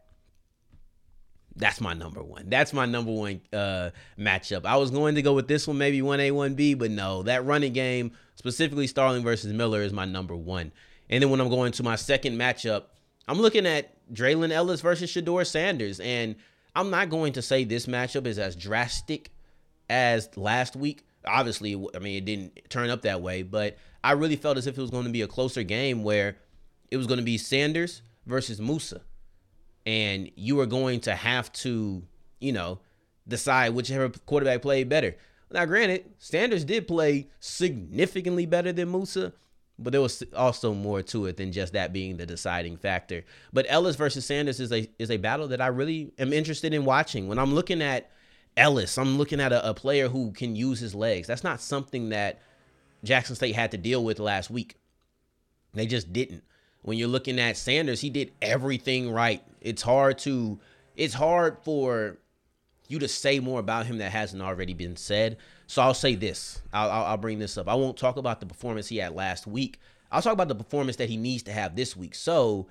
that's 1.59 1.81
my 1.81 1.93
number 1.93 2.23
one. 2.23 2.49
That's 2.49 2.73
my 2.73 2.87
number 2.87 3.11
one 3.11 3.41
uh, 3.53 3.91
matchup. 4.19 4.65
I 4.65 4.77
was 4.77 4.91
going 4.91 5.17
to 5.17 5.23
go 5.23 5.35
with 5.35 5.49
this 5.49 5.67
one, 5.67 5.79
maybe 5.79 6.01
1A, 6.01 6.31
1B, 6.31 6.79
but 6.79 6.91
no, 6.91 7.23
that 7.25 7.45
running 7.45 7.73
game, 7.73 8.13
specifically 8.37 8.87
Starling 8.87 9.23
versus 9.23 9.53
Miller, 9.53 9.83
is 9.83 9.93
my 9.93 10.05
number 10.05 10.37
one. 10.37 10.73
And 11.11 11.23
then 11.23 11.31
when 11.31 11.41
I'm 11.41 11.49
going 11.49 11.73
to 11.73 11.83
my 11.83 11.97
second 11.97 12.39
matchup, 12.39 12.85
I'm 13.27 13.39
looking 13.39 13.67
at 13.67 13.95
Draylen 14.13 14.53
Ellis 14.53 14.81
versus 14.81 15.11
Shedeur 15.11 15.47
Sanders. 15.47 16.01
And 16.01 16.37
I'm 16.75 16.91
not 16.91 17.11
going 17.11 17.33
to 17.35 17.43
say 17.43 17.65
this 17.65 17.87
matchup 17.87 18.27
is 18.27 18.39
as 18.39 18.55
drastic 18.55 19.33
as 19.91 20.29
last 20.37 20.77
week. 20.77 21.03
Obviously, 21.27 21.75
I 21.95 21.99
mean, 21.99 22.17
it 22.17 22.25
didn't 22.25 22.71
turn 22.71 22.91
up 22.91 23.03
that 23.03 23.21
way, 23.21 23.43
but 23.43 23.77
I 24.05 24.13
really 24.13 24.37
felt 24.37 24.57
as 24.57 24.67
if 24.67 24.79
it 24.79 24.81
was 24.81 24.91
going 24.91 25.05
to 25.05 25.11
be 25.11 25.23
a 25.23 25.27
closer 25.27 25.63
game 25.63 26.05
where 26.05 26.37
it 26.91 26.97
was 26.97 27.07
going 27.07 27.19
to 27.19 27.25
be 27.25 27.37
Sanders 27.37 28.03
versus 28.27 28.61
Moussa. 28.61 29.03
And 29.89 30.31
you 30.37 30.57
were 30.57 30.67
going 30.67 31.01
to 31.01 31.15
have 31.15 31.51
to, 31.65 32.03
you 32.41 32.53
know, 32.53 32.81
decide 33.27 33.71
whichever 33.71 34.11
quarterback 34.11 34.61
played 34.61 34.91
better. 34.91 35.17
Now, 35.51 35.65
granted, 35.65 36.05
Sanders 36.19 36.63
did 36.63 36.87
play 36.87 37.29
significantly 37.41 38.45
better 38.45 38.71
than 38.71 38.91
Moussa, 38.91 39.33
but 39.79 39.93
there 39.93 40.03
was 40.03 40.23
also 40.37 40.75
more 40.75 41.01
to 41.05 41.25
it 41.25 41.39
than 41.39 41.53
just 41.53 41.73
that 41.73 41.95
being 41.95 42.19
the 42.19 42.27
deciding 42.27 42.77
factor. 42.77 43.25
But 43.51 43.65
Ellis 43.71 43.97
versus 43.97 44.27
Sanders 44.27 44.61
is 44.61 44.73
a 44.73 44.91
is 44.99 45.11
a 45.11 45.17
battle 45.17 45.49
that 45.49 45.63
I 45.63 45.69
really 45.69 46.13
am 46.19 46.35
interested 46.35 46.75
in 46.75 46.85
watching. 46.85 47.27
When 47.27 47.39
I'm 47.39 47.55
looking 47.55 47.81
at 47.81 48.11
Ellis, 48.59 48.99
I'm 48.99 49.17
looking 49.17 49.41
at 49.41 49.55
a, 49.55 49.71
a 49.71 49.73
player 49.73 50.09
who 50.09 50.33
can 50.33 50.55
use 50.55 50.81
his 50.81 50.95
legs. 50.95 51.27
That's 51.27 51.45
not 51.45 51.63
something 51.63 52.11
that 52.11 52.43
Jackson 53.05 53.37
State 53.37 53.55
had 53.55 53.71
to 53.71 53.79
deal 53.79 54.05
with 54.05 54.19
last 54.19 54.51
week. 54.51 54.77
They 55.73 55.87
just 55.87 56.13
didn't 56.13 56.45
when 56.83 56.99
you're 56.99 57.09
looking 57.09 57.39
at 57.39 57.57
Sanders, 57.57 58.01
he 58.01 58.11
did 58.11 58.33
everything 58.41 59.11
right. 59.11 59.43
It's 59.61 59.83
hard 59.83 60.19
to 60.19 60.59
it's 60.97 61.15
hard 61.15 61.59
for 61.63 62.19
you 62.89 62.99
to 62.99 63.09
say 63.09 63.39
more 63.39 63.61
about 63.61 63.87
him 63.87 63.99
that 63.99 64.11
hasn't 64.11 64.43
already 64.43 64.75
been 64.75 64.97
said. 64.97 65.37
So 65.67 65.83
I'll 65.83 65.95
say 65.95 66.15
this. 66.15 66.61
I'll, 66.73 66.91
I'll, 66.91 67.05
I'll 67.05 67.17
bring 67.19 67.39
this 67.39 67.59
up. 67.59 67.69
I 67.69 67.75
won't 67.75 67.97
talk 67.97 68.17
about 68.17 68.41
the 68.41 68.47
performance 68.47 68.89
he 68.89 68.97
had 68.97 69.15
last 69.15 69.47
week. 69.47 69.79
I'll 70.11 70.23
talk 70.23 70.33
about 70.33 70.49
the 70.49 70.55
performance 70.55 70.97
that 70.97 71.11
he 71.11 71.17
needs 71.17 71.43
to 71.45 71.53
have 71.53 71.77
this 71.77 71.95
week. 71.95 72.15
So 72.15 72.69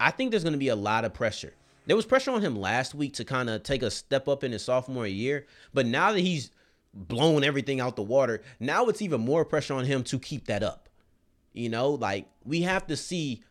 I 0.00 0.10
think 0.10 0.30
there's 0.30 0.42
going 0.42 0.54
to 0.54 0.58
be 0.58 0.68
a 0.68 0.76
lot 0.76 1.04
of 1.04 1.14
pressure. 1.14 1.54
There 1.86 1.96
was 1.96 2.06
pressure 2.06 2.32
on 2.32 2.40
him 2.40 2.56
last 2.56 2.94
week 2.94 3.14
to 3.14 3.24
kind 3.24 3.48
of 3.48 3.62
take 3.62 3.82
a 3.82 3.90
step 3.90 4.26
up 4.26 4.42
in 4.42 4.52
his 4.52 4.64
sophomore 4.64 5.06
year, 5.06 5.46
but 5.72 5.86
now 5.86 6.12
that 6.12 6.20
he's 6.20 6.50
blown 6.92 7.44
everything 7.44 7.80
out 7.80 7.94
the 7.94 8.02
water, 8.02 8.42
now 8.58 8.86
it's 8.86 9.02
even 9.02 9.20
more 9.20 9.44
pressure 9.44 9.74
on 9.74 9.84
him 9.84 10.02
to 10.04 10.18
keep 10.18 10.46
that 10.46 10.62
up. 10.62 10.83
You 11.54 11.70
know, 11.70 11.90
like 11.90 12.26
we 12.44 12.62
have 12.62 12.86
to 12.88 12.96
see, 12.96 13.42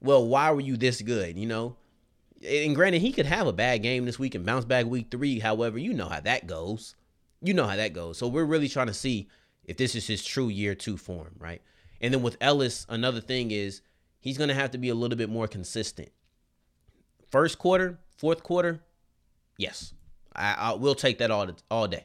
well, 0.00 0.26
why 0.26 0.50
were 0.50 0.60
you 0.60 0.76
this 0.76 1.00
good? 1.00 1.38
You 1.38 1.46
know, 1.46 1.76
and 2.46 2.74
granted, 2.74 3.00
he 3.00 3.12
could 3.12 3.26
have 3.26 3.46
a 3.46 3.52
bad 3.52 3.82
game 3.82 4.04
this 4.04 4.18
week 4.18 4.34
and 4.34 4.44
bounce 4.44 4.64
back 4.64 4.86
week 4.86 5.06
three. 5.10 5.38
However, 5.38 5.78
you 5.78 5.94
know 5.94 6.08
how 6.08 6.20
that 6.20 6.46
goes. 6.46 6.96
You 7.40 7.54
know 7.54 7.66
how 7.66 7.76
that 7.76 7.92
goes. 7.92 8.18
So 8.18 8.28
we're 8.28 8.44
really 8.44 8.68
trying 8.68 8.88
to 8.88 8.94
see 8.94 9.28
if 9.64 9.76
this 9.76 9.94
is 9.94 10.06
his 10.06 10.24
true 10.24 10.48
year 10.48 10.74
two 10.74 10.96
form, 10.96 11.36
right? 11.38 11.62
And 12.00 12.12
then 12.12 12.22
with 12.22 12.36
Ellis, 12.40 12.84
another 12.88 13.20
thing 13.20 13.50
is 13.50 13.80
he's 14.20 14.36
going 14.36 14.48
to 14.48 14.54
have 14.54 14.72
to 14.72 14.78
be 14.78 14.88
a 14.88 14.94
little 14.94 15.16
bit 15.16 15.30
more 15.30 15.46
consistent. 15.46 16.10
First 17.30 17.58
quarter, 17.58 17.98
fourth 18.16 18.42
quarter, 18.42 18.82
yes, 19.56 19.94
I, 20.34 20.54
I 20.54 20.72
will 20.74 20.94
take 20.94 21.18
that 21.18 21.30
all 21.30 21.48
all 21.70 21.88
day. 21.88 22.04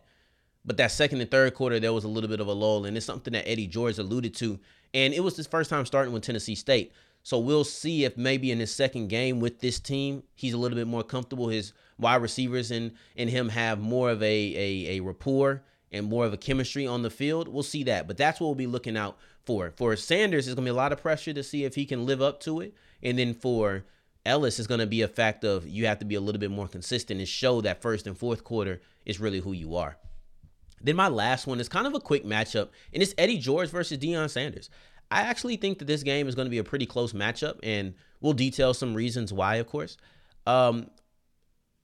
But 0.63 0.78
that 0.78 0.92
second 0.92 1.22
and 1.22 1.31
third 1.31 1.54
quarter, 1.54 1.80
there 1.80 1.94
was 1.94 2.04
a 2.04 2.10
little 2.10 2.30
bit 2.30 2.40
of 2.40 2.48
a 2.48 2.54
lull, 2.54 2.86
and 2.86 2.96
it's 2.96 3.06
something 3.06 3.34
that 3.34 3.50
Eddie 3.50 3.68
George 3.68 3.98
alluded 3.98 4.36
to 4.36 4.60
and 4.94 5.13
it 5.13 5.21
was 5.21 5.38
his 5.38 5.47
first 5.47 5.69
time 5.69 5.86
starting 5.86 6.13
with 6.13 6.24
Tennessee 6.24 6.56
State. 6.56 6.91
So 7.24 7.38
we'll 7.38 7.63
see 7.63 8.06
if 8.06 8.18
maybe 8.18 8.51
in 8.51 8.59
his 8.59 8.74
second 8.74 9.07
game 9.09 9.39
with 9.39 9.59
this 9.59 9.80
team, 9.80 10.24
he's 10.36 10.53
a 10.53 10.57
little 10.57 10.77
bit 10.77 10.88
more 10.88 11.03
comfortable. 11.03 11.50
His 11.50 11.74
wide 11.97 12.21
receivers 12.21 12.71
and 12.71 12.94
and 13.18 13.30
him 13.30 13.50
have 13.50 13.80
more 13.80 14.09
of 14.09 14.24
a, 14.24 14.25
a, 14.25 14.97
a 14.97 15.00
rapport 15.01 15.63
and 15.91 16.06
more 16.06 16.25
of 16.25 16.33
a 16.33 16.38
chemistry 16.38 16.88
on 16.88 17.01
the 17.01 17.09
field. 17.09 17.47
We'll 17.47 17.63
see 17.63 17.83
that. 17.83 18.07
But 18.07 18.18
that's 18.18 18.39
what 18.39 18.47
we'll 18.47 18.56
be 18.56 18.68
looking 18.68 18.97
out 18.97 19.18
for. 19.45 19.74
For 19.75 19.96
Sanders, 19.96 20.48
it's 20.48 20.55
gonna 20.55 20.65
be 20.65 20.72
a 20.72 20.74
lot 20.74 20.91
of 20.93 21.01
pressure 21.01 21.34
to 21.34 21.43
see 21.43 21.65
if 21.65 21.75
he 21.75 21.86
can 21.86 22.05
live 22.05 22.22
up 22.22 22.39
to 22.41 22.62
it. 22.62 22.74
And 23.03 23.19
then 23.19 23.34
for 23.34 23.86
Ellis, 24.25 24.60
it's 24.60 24.67
gonna 24.67 24.86
be 24.86 25.01
a 25.01 25.08
fact 25.08 25.43
of 25.43 25.67
you 25.67 25.88
have 25.88 26.00
to 26.00 26.05
be 26.05 26.15
a 26.15 26.22
little 26.22 26.39
bit 26.39 26.51
more 26.51 26.67
consistent 26.67 27.19
and 27.19 27.27
show 27.27 27.62
that 27.62 27.81
first 27.81 28.08
and 28.08 28.17
fourth 28.17 28.43
quarter 28.43 28.81
is 29.05 29.19
really 29.19 29.39
who 29.39 29.51
you 29.51 29.75
are. 29.75 29.98
Then 30.81 30.95
my 30.95 31.07
last 31.07 31.48
one 31.48 31.59
is 31.59 31.69
kind 31.69 31.88
of 31.88 31.93
a 31.93 32.00
quick 32.00 32.25
matchup, 32.25 32.69
and 32.93 33.03
it's 33.03 33.13
Eddie 33.17 33.38
George 33.38 33.69
versus 33.69 33.98
Deion 33.98 34.29
Sanders. 34.29 34.69
I 35.12 35.21
actually 35.21 35.57
think 35.57 35.79
that 35.79 35.86
this 35.86 36.03
game 36.03 36.27
is 36.27 36.36
going 36.36 36.45
to 36.45 36.51
be 36.51 36.59
a 36.59 36.63
pretty 36.63 36.86
close 36.86 37.13
matchup, 37.13 37.59
and 37.63 37.95
we'll 38.21 38.33
detail 38.33 38.74
some 38.74 38.93
reasons 38.93 39.33
why, 39.33 39.55
of 39.55 39.67
course. 39.67 39.98
Um, 40.45 40.89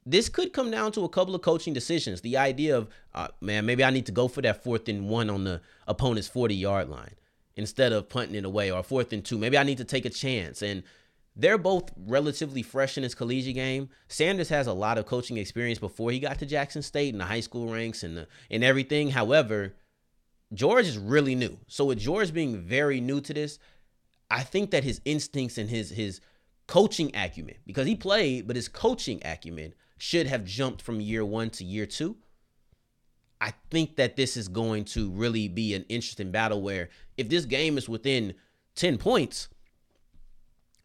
this 0.06 0.30
could 0.30 0.54
come 0.54 0.70
down 0.70 0.92
to 0.92 1.04
a 1.04 1.10
couple 1.10 1.34
of 1.34 1.42
coaching 1.42 1.74
decisions. 1.74 2.22
The 2.22 2.38
idea 2.38 2.78
of, 2.78 2.90
uh, 3.14 3.30
man, 3.42 3.66
maybe 3.66 3.84
I 3.84 3.90
need 3.90 4.06
to 4.06 4.12
go 4.12 4.28
for 4.28 4.42
that 4.44 4.64
fourth 4.64 4.88
and 4.88 5.10
one 5.10 5.30
on 5.30 5.44
the 5.44 5.62
opponent's 5.88 6.28
40 6.28 6.54
yard 6.54 6.90
line 6.90 7.16
instead 7.56 7.92
of 7.94 8.10
punting 8.10 8.36
it 8.36 8.46
away, 8.46 8.70
or 8.70 8.84
fourth 8.84 9.14
and 9.14 9.24
two. 9.24 9.38
Maybe 9.38 9.58
I 9.58 9.64
need 9.64 9.78
to 9.80 9.84
take 9.86 10.06
a 10.06 10.10
chance. 10.10 10.62
And 10.62 10.84
they're 11.36 11.58
both 11.58 11.92
relatively 11.98 12.62
fresh 12.62 12.98
in 12.98 13.04
his 13.04 13.16
collegiate 13.16 13.56
game. 13.56 13.90
Sanders 14.08 14.50
has 14.50 14.68
a 14.68 14.74
lot 14.74 14.98
of 14.98 15.06
coaching 15.06 15.38
experience 15.38 15.80
before 15.80 16.12
he 16.12 16.20
got 16.20 16.40
to 16.40 16.46
Jackson 16.46 16.82
State 16.82 17.14
in 17.14 17.18
the 17.18 17.26
high 17.26 17.42
school 17.42 17.72
ranks 17.72 18.04
and 18.04 18.16
the, 18.16 18.28
and 18.50 18.64
everything. 18.64 19.10
However, 19.10 19.74
George 20.54 20.88
is 20.88 20.98
really 20.98 21.36
new. 21.36 21.58
So 21.68 21.86
with 21.86 22.00
George 22.00 22.34
being 22.34 22.62
very 22.62 23.02
new 23.02 23.20
to 23.22 23.34
this, 23.34 23.60
I 24.32 24.44
think 24.44 24.72
that 24.72 24.84
his 24.84 25.02
instincts 25.06 25.58
and 25.58 25.70
his 25.70 25.90
his 25.90 26.22
coaching 26.68 27.12
acumen, 27.16 27.56
because 27.68 27.86
he 27.86 27.96
played, 27.96 28.48
but 28.48 28.56
his 28.56 28.68
coaching 28.68 29.22
acumen 29.24 29.74
should 29.98 30.28
have 30.28 30.46
jumped 30.46 30.82
from 30.82 31.00
year 31.00 31.24
one 31.24 31.50
to 31.52 31.64
year 31.64 31.86
two. 31.86 32.18
I 33.42 33.54
think 33.70 33.98
that 33.98 34.16
this 34.16 34.38
is 34.38 34.48
going 34.48 34.86
to 34.86 35.12
really 35.12 35.48
be 35.48 35.74
an 35.74 35.86
interesting 35.90 36.32
battle 36.32 36.62
where 36.62 36.90
if 37.18 37.30
this 37.30 37.46
game 37.46 37.78
is 37.78 37.88
within 37.88 38.34
10 38.76 38.98
points, 38.98 39.50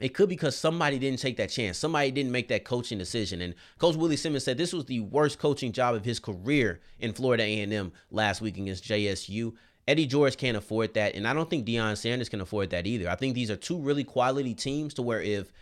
it 0.01 0.15
could 0.15 0.29
be 0.29 0.35
because 0.35 0.57
somebody 0.57 0.99
didn't 0.99 1.21
take 1.21 1.37
that 1.37 1.51
chance. 1.51 1.79
Somebody 1.79 2.11
didn't 2.11 2.33
make 2.33 2.49
that 2.49 2.65
coaching 2.65 2.99
decision. 2.99 3.43
And 3.43 3.55
Coach 3.79 3.97
Willie 3.97 4.17
Simmons 4.17 4.45
said 4.45 4.57
this 4.57 4.73
was 4.73 4.87
the 4.87 5.01
worst 5.01 5.39
coaching 5.39 5.73
job 5.73 5.95
of 5.95 6.05
his 6.05 6.19
career 6.19 6.81
in 6.99 7.13
Florida 7.13 7.43
A&M 7.43 7.93
last 8.11 8.41
week 8.41 8.57
against 8.57 8.85
JSU. 8.85 9.53
Eddie 9.87 10.07
George 10.07 10.37
can't 10.37 10.57
afford 10.57 10.95
that, 10.95 11.15
and 11.15 11.27
I 11.27 11.35
don't 11.35 11.51
think 11.51 11.67
Deion 11.67 11.97
Sanders 11.97 12.29
can 12.29 12.41
afford 12.41 12.71
that 12.71 12.87
either. 12.87 13.11
I 13.11 13.17
think 13.17 13.35
these 13.35 13.51
are 13.51 13.57
two 13.57 13.79
really 13.79 14.05
quality 14.05 14.55
teams 14.55 14.95
to 14.95 15.03
where 15.03 15.21
if 15.21 15.53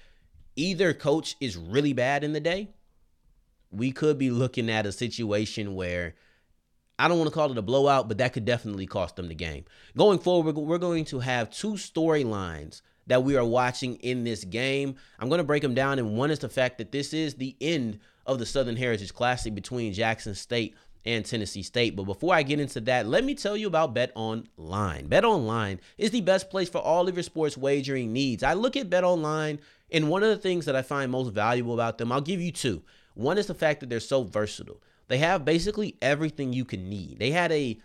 either 0.55 0.93
coach 0.93 1.37
is 1.41 1.57
really 1.57 1.93
bad 1.93 2.25
in 2.25 2.33
the 2.33 2.41
day, 2.41 2.69
we 3.71 3.91
could 3.93 4.19
be 4.19 4.31
looking 4.31 4.71
at 4.71 4.87
a 4.87 4.93
situation 4.93 5.75
where 5.75 6.15
I 6.99 7.07
don't 7.07 7.19
want 7.19 7.31
to 7.31 7.35
call 7.35 7.51
it 7.51 7.59
a 7.59 7.63
blowout, 7.63 8.09
but 8.09 8.19
that 8.19 8.33
could 8.33 8.45
definitely 8.45 8.87
cost 8.87 9.17
them 9.17 9.29
the 9.29 9.35
game. 9.35 9.65
Going 9.97 10.19
forward, 10.19 10.57
we're 10.57 10.79
going 10.79 11.05
to 11.07 11.21
have 11.21 11.51
two 11.51 11.75
storylines 11.75 12.83
that 13.09 13.25
we 13.25 13.37
are 13.37 13.45
watching 13.45 13.97
in 13.97 14.25
this 14.25 14.45
game. 14.45 14.97
I'm 15.19 15.29
going 15.29 15.39
to 15.39 15.45
break 15.45 15.63
them 15.63 15.75
down, 15.75 15.99
and 15.99 16.17
one 16.17 16.31
is 16.31 16.39
the 16.39 16.49
fact 16.49 16.79
that 16.79 16.93
this 16.93 17.13
is 17.13 17.35
the 17.35 17.57
end 17.61 17.99
of 18.27 18.39
the 18.39 18.47
Southern 18.47 18.77
Heritage 18.77 19.13
Classic 19.13 19.55
between 19.55 19.93
Jackson 19.93 20.35
State 20.35 20.77
and 21.05 21.25
Tennessee 21.25 21.63
State. 21.63 21.97
But 21.97 22.05
before 22.05 22.35
I 22.35 22.43
get 22.43 22.61
into 22.61 22.81
that, 22.83 23.07
let 23.07 23.25
me 23.25 23.35
tell 23.35 23.57
you 23.57 23.67
about 23.67 23.95
Bet 23.95 24.13
Online. 24.15 25.07
Bet 25.07 25.25
Online 25.25 25.81
is 25.97 26.11
the 26.11 26.21
best 26.21 26.51
place 26.51 26.69
for 26.69 26.79
all 26.79 27.09
of 27.09 27.17
your 27.17 27.23
sports 27.23 27.57
wagering 27.57 28.13
needs. 28.13 28.43
I 28.43 28.53
look 28.53 28.77
at 28.77 28.91
Bet 28.91 29.05
Online, 29.05 29.59
and 29.91 30.11
one 30.11 30.23
of 30.23 30.29
the 30.29 30.37
things 30.37 30.67
that 30.67 30.77
I 30.77 30.83
find 30.83 31.11
most 31.11 31.33
valuable 31.33 31.75
about 31.75 31.99
them, 31.99 32.13
I'll 32.13 32.21
give 32.21 32.41
you 32.41 32.53
two. 32.53 32.83
One 33.15 33.39
is 33.39 33.47
the 33.47 33.55
fact 33.55 33.81
that 33.81 33.89
they're 33.89 34.01
so 34.01 34.25
versatile. 34.25 34.83
They 35.09 35.19
have 35.19 35.45
basically 35.45 35.97
everything 36.03 36.53
you 36.53 36.67
can 36.67 36.89
need. 36.91 37.19
They 37.19 37.31
had 37.31 37.51
a 37.51 37.79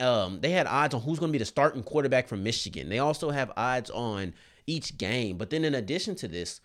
um, 0.00 0.40
they 0.40 0.50
had 0.50 0.66
odds 0.66 0.94
on 0.94 1.02
who's 1.02 1.18
going 1.18 1.30
to 1.30 1.32
be 1.32 1.38
the 1.38 1.44
starting 1.44 1.82
quarterback 1.82 2.28
from 2.28 2.42
Michigan. 2.42 2.88
They 2.88 2.98
also 2.98 3.30
have 3.30 3.52
odds 3.56 3.90
on 3.90 4.34
each 4.66 4.96
game. 4.96 5.36
But 5.36 5.50
then 5.50 5.64
in 5.64 5.74
addition 5.74 6.14
to 6.16 6.28
this, 6.28 6.60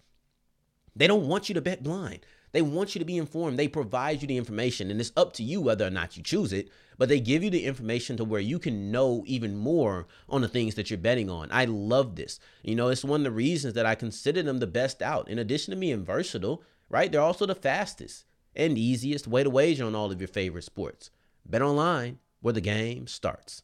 they 0.96 1.08
don't 1.08 1.28
want 1.28 1.50
you 1.50 1.56
to 1.56 1.62
bet 1.62 1.84
blind. 1.84 2.26
They 2.52 2.62
want 2.62 2.94
you 2.94 3.00
to 3.00 3.06
be 3.06 3.18
informed. 3.18 3.58
They 3.58 3.68
provide 3.68 4.22
you 4.22 4.28
the 4.28 4.38
information, 4.38 4.92
and 4.92 5.00
it's 5.00 5.12
up 5.18 5.34
to 5.34 5.44
you 5.44 5.60
whether 5.60 5.88
or 5.88 5.90
not 5.90 6.16
you 6.16 6.22
choose 6.22 6.54
it. 6.54 6.70
But 7.00 7.10
they 7.10 7.20
give 7.20 7.44
you 7.44 7.50
the 7.50 7.66
information 7.66 8.16
to 8.18 8.24
where 8.24 8.40
you 8.40 8.60
can 8.60 8.92
know 8.92 9.24
even 9.26 9.58
more 9.58 10.06
on 10.30 10.42
the 10.42 10.48
things 10.48 10.76
that 10.76 10.92
you're 10.92 11.00
betting 11.00 11.32
on. 11.32 11.50
I 11.52 11.66
love 11.66 12.16
this. 12.16 12.40
You 12.62 12.76
know, 12.76 12.90
it's 12.90 13.04
one 13.04 13.22
of 13.22 13.24
the 13.24 13.32
reasons 13.32 13.74
that 13.74 13.88
I 13.88 13.96
consider 13.96 14.44
them 14.44 14.60
the 14.60 14.68
best 14.68 15.02
out. 15.02 15.28
In 15.28 15.40
addition 15.40 15.74
to 15.74 15.80
being 15.80 16.06
versatile, 16.06 16.62
right? 16.90 17.12
They're 17.12 17.22
also 17.22 17.48
the 17.48 17.56
fastest 17.56 18.26
and 18.56 18.78
easiest 18.78 19.28
way 19.28 19.44
to 19.44 19.50
wager 19.50 19.86
on 19.86 19.96
all 19.96 20.12
of 20.12 20.22
your 20.22 20.28
favorite 20.28 20.64
sports. 20.64 21.10
Bet 21.44 21.64
online 21.64 22.20
where 22.44 22.54
the 22.54 22.62
game 22.62 23.08
starts. 23.08 23.64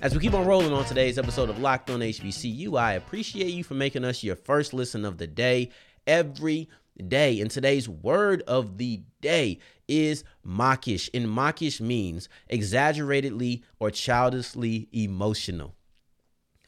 As 0.00 0.14
we 0.14 0.20
keep 0.20 0.34
on 0.34 0.46
rolling 0.46 0.72
on 0.72 0.84
today's 0.84 1.18
episode 1.18 1.50
of 1.50 1.60
Locked 1.60 1.90
on 1.90 2.00
HBCU, 2.00 2.78
I 2.78 2.92
appreciate 2.94 3.52
you 3.52 3.62
for 3.62 3.74
making 3.74 4.04
us 4.04 4.22
your 4.22 4.36
first 4.36 4.72
listen 4.72 5.04
of 5.04 5.18
the 5.18 5.26
day 5.26 5.70
every 6.06 6.68
day. 7.06 7.40
And 7.40 7.50
today's 7.50 7.88
word 7.88 8.42
of 8.48 8.78
the 8.78 9.02
day 9.20 9.58
is 9.86 10.24
mawkish. 10.44 11.10
And 11.14 11.28
mawkish 11.28 11.80
means 11.80 12.28
exaggeratedly 12.48 13.62
or 13.78 13.90
childishly 13.90 14.88
emotional. 14.92 15.77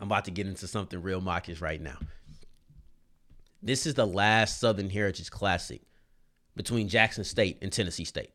I'm 0.01 0.09
about 0.09 0.25
to 0.25 0.31
get 0.31 0.47
into 0.47 0.67
something 0.67 1.01
real 1.01 1.21
mawkish 1.21 1.61
right 1.61 1.81
now. 1.81 1.99
This 3.63 3.87
is 3.87 3.95
the 3.95 4.07
last 4.07 4.59
Southern 4.59 4.89
Heritage 4.89 5.31
Classic 5.31 5.83
between 6.57 6.89
Jackson 6.89 7.25
State 7.25 7.59
and 7.61 7.71
Tennessee 7.71 8.05
State. 8.05 8.31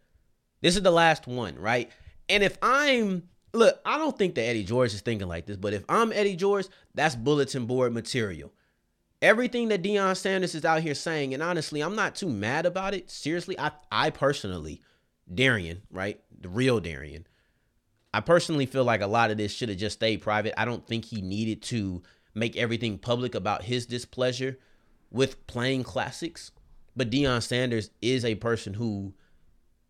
This 0.62 0.76
is 0.76 0.84
the 0.84 0.92
last 0.92 1.26
one, 1.26 1.58
right? 1.58 1.92
And 2.30 2.44
if 2.44 2.58
I'm 2.62 3.24
look, 3.54 3.80
I 3.86 3.98
don't 3.98 4.18
think 4.18 4.36
that 4.36 4.44
Eddie 4.44 4.64
George 4.64 4.94
is 4.94 5.02
thinking 5.02 5.28
like 5.28 5.46
this, 5.48 5.58
but 5.58 5.74
if 5.74 5.84
I'm 5.90 6.12
Eddie 6.12 6.36
George, 6.36 6.68
that's 6.94 7.16
bulletin 7.16 7.66
board 7.66 7.94
material. 7.94 8.52
Everything 9.22 9.70
that 9.70 9.82
Deion 9.82 10.16
Sanders 10.16 10.54
is 10.54 10.66
out 10.66 10.82
here 10.82 10.94
saying, 10.94 11.34
and 11.34 11.42
honestly, 11.42 11.82
I'm 11.82 11.96
not 11.96 12.16
too 12.16 12.30
mad 12.30 12.66
about 12.66 12.94
it. 12.94 13.10
Seriously, 13.10 13.60
I 13.60 13.72
I 13.92 14.12
personally, 14.12 14.82
Darian, 15.34 15.82
right? 15.90 16.20
The 16.40 16.50
real 16.50 16.80
Darian. 16.80 17.26
I 18.16 18.22
personally 18.22 18.66
feel 18.66 18.86
like 18.86 19.02
a 19.02 19.08
lot 19.08 19.32
of 19.32 19.38
this 19.38 19.52
should 19.52 19.70
have 19.70 19.78
just 19.78 19.98
stayed 19.98 20.22
private. 20.22 20.60
I 20.60 20.66
don't 20.66 20.88
think 20.88 21.06
he 21.06 21.22
needed 21.22 21.62
to 21.64 22.02
make 22.34 22.56
everything 22.56 22.98
public 22.98 23.36
about 23.36 23.64
his 23.64 23.86
displeasure 23.86 24.58
with 25.12 25.46
playing 25.48 25.84
classics. 25.84 26.52
But 26.96 27.10
Deion 27.10 27.44
Sanders 27.44 27.90
is 28.02 28.24
a 28.24 28.36
person 28.36 28.76
who 28.76 29.14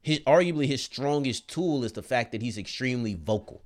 his 0.01 0.20
arguably 0.22 0.65
his 0.65 0.82
strongest 0.82 1.48
tool 1.48 1.84
is 1.84 1.91
the 1.91 2.01
fact 2.01 2.32
that 2.32 2.41
he's 2.41 2.58
extremely 2.58 3.13
vocal 3.13 3.62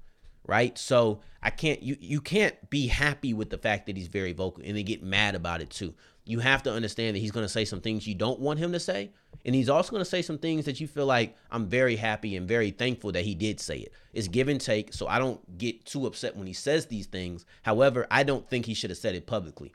right? 0.50 0.78
So 0.80 1.22
I 1.44 1.52
can't 1.52 1.82
you 1.82 1.96
you 2.02 2.20
can't 2.20 2.70
be 2.70 2.88
happy 2.88 3.34
with 3.34 3.52
the 3.52 3.58
fact 3.58 3.86
that 3.86 3.96
he's 3.96 4.08
very 4.08 4.34
vocal 4.34 4.64
and 4.66 4.76
then 4.76 4.84
get 4.84 5.04
mad 5.04 5.36
about 5.36 5.62
it 5.62 5.70
too. 5.70 5.94
You 6.30 6.38
have 6.42 6.62
to 6.64 6.72
understand 6.72 7.16
that 7.16 7.22
he's 7.22 7.32
going 7.32 7.44
to 7.44 7.52
say 7.52 7.66
some 7.66 7.82
things 7.82 8.06
you 8.06 8.14
don't 8.14 8.40
want 8.40 8.60
him 8.60 8.72
to 8.74 8.80
say, 8.80 9.10
and 9.46 9.56
he's 9.56 9.68
also 9.68 9.90
going 9.90 10.04
to 10.04 10.10
say 10.10 10.22
some 10.22 10.38
things 10.38 10.66
that 10.66 10.80
you 10.80 10.88
feel 10.88 11.08
like 11.08 11.36
I'm 11.50 11.66
very 11.66 11.96
happy 11.96 12.36
and 12.36 12.48
very 12.48 12.70
thankful 12.70 13.12
that 13.14 13.26
he 13.26 13.34
did 13.34 13.60
say 13.60 13.80
it. 13.80 13.94
It's 14.14 14.28
give 14.28 14.48
and 14.48 14.62
take, 14.62 14.94
so 14.94 15.08
I 15.08 15.18
don't 15.18 15.58
get 15.58 15.86
too 15.86 16.06
upset 16.06 16.38
when 16.38 16.46
he 16.46 16.54
says 16.54 16.86
these 16.86 17.08
things. 17.08 17.48
However, 17.64 18.06
I 18.12 18.22
don't 18.22 18.48
think 18.48 18.68
he 18.68 18.76
should 18.76 18.92
have 18.92 19.00
said 19.00 19.16
it 19.16 19.26
publicly. 19.26 19.74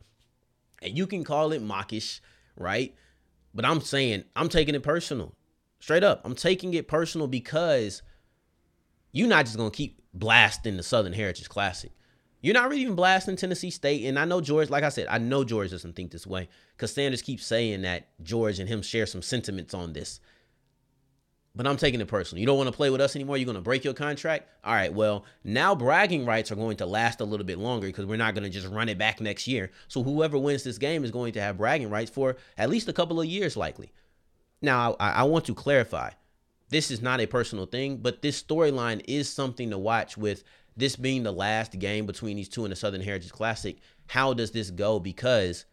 And 0.80 0.96
you 0.96 1.08
can 1.08 1.24
call 1.24 1.50
it 1.50 1.60
mawkish, 1.60 2.20
right? 2.56 2.94
But 3.52 3.64
I'm 3.64 3.80
saying 3.80 4.22
I'm 4.36 4.48
taking 4.48 4.76
it 4.76 4.84
personal. 4.84 5.34
Straight 5.80 6.04
up. 6.04 6.20
I'm 6.24 6.36
taking 6.36 6.72
it 6.74 6.86
personal 6.86 7.26
because 7.26 8.02
you're 9.10 9.26
not 9.26 9.46
just 9.46 9.56
going 9.56 9.72
to 9.72 9.76
keep 9.76 10.00
blasting 10.14 10.76
the 10.76 10.84
Southern 10.84 11.14
Heritage 11.14 11.48
Classic. 11.48 11.90
You're 12.44 12.52
not 12.52 12.68
really 12.68 12.82
even 12.82 12.94
blasting 12.94 13.36
Tennessee 13.36 13.70
State. 13.70 14.04
And 14.04 14.18
I 14.18 14.26
know 14.26 14.42
George, 14.42 14.68
like 14.68 14.84
I 14.84 14.90
said, 14.90 15.06
I 15.08 15.16
know 15.16 15.44
George 15.44 15.70
doesn't 15.70 15.96
think 15.96 16.10
this 16.10 16.26
way 16.26 16.50
because 16.76 16.92
Sanders 16.92 17.22
keeps 17.22 17.46
saying 17.46 17.80
that 17.82 18.08
George 18.22 18.58
and 18.58 18.68
him 18.68 18.82
share 18.82 19.06
some 19.06 19.22
sentiments 19.22 19.72
on 19.72 19.94
this. 19.94 20.20
But 21.54 21.66
I'm 21.66 21.78
taking 21.78 22.02
it 22.02 22.06
personal. 22.06 22.40
You 22.40 22.46
don't 22.46 22.58
want 22.58 22.68
to 22.68 22.76
play 22.76 22.90
with 22.90 23.00
us 23.00 23.16
anymore? 23.16 23.38
You're 23.38 23.46
going 23.46 23.54
to 23.54 23.62
break 23.62 23.82
your 23.82 23.94
contract? 23.94 24.46
All 24.62 24.74
right, 24.74 24.92
well, 24.92 25.24
now 25.42 25.74
bragging 25.74 26.26
rights 26.26 26.52
are 26.52 26.56
going 26.56 26.76
to 26.76 26.86
last 26.86 27.22
a 27.22 27.24
little 27.24 27.46
bit 27.46 27.56
longer 27.56 27.86
because 27.86 28.04
we're 28.04 28.18
not 28.18 28.34
going 28.34 28.44
to 28.44 28.50
just 28.50 28.66
run 28.68 28.90
it 28.90 28.98
back 28.98 29.22
next 29.22 29.48
year. 29.48 29.70
So 29.88 30.02
whoever 30.02 30.36
wins 30.36 30.64
this 30.64 30.76
game 30.76 31.02
is 31.02 31.10
going 31.10 31.32
to 31.32 31.40
have 31.40 31.56
bragging 31.56 31.88
rights 31.88 32.10
for 32.10 32.36
at 32.58 32.68
least 32.68 32.88
a 32.88 32.92
couple 32.92 33.22
of 33.22 33.26
years, 33.26 33.56
likely. 33.56 33.90
Now, 34.60 34.96
I, 35.00 35.12
I 35.12 35.22
want 35.22 35.46
to 35.46 35.54
clarify 35.54 36.10
this 36.68 36.90
is 36.90 37.00
not 37.00 37.20
a 37.20 37.26
personal 37.26 37.64
thing, 37.64 37.98
but 37.98 38.20
this 38.20 38.42
storyline 38.42 39.02
is 39.08 39.32
something 39.32 39.70
to 39.70 39.78
watch 39.78 40.18
with 40.18 40.44
this 40.76 40.96
being 40.96 41.22
the 41.22 41.32
last 41.32 41.78
game 41.78 42.06
between 42.06 42.36
these 42.36 42.48
two 42.48 42.64
in 42.64 42.70
the 42.70 42.76
Southern 42.76 43.00
Heritage 43.00 43.32
Classic. 43.32 43.78
How 44.06 44.34
does 44.34 44.50
this 44.50 44.70
go? 44.70 44.98
Because 44.98 45.64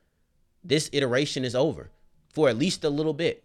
this 0.63 0.89
iteration 0.93 1.43
is 1.43 1.55
over 1.55 1.89
for 2.33 2.49
at 2.49 2.57
least 2.57 2.83
a 2.83 2.89
little 2.89 3.13
bit. 3.13 3.43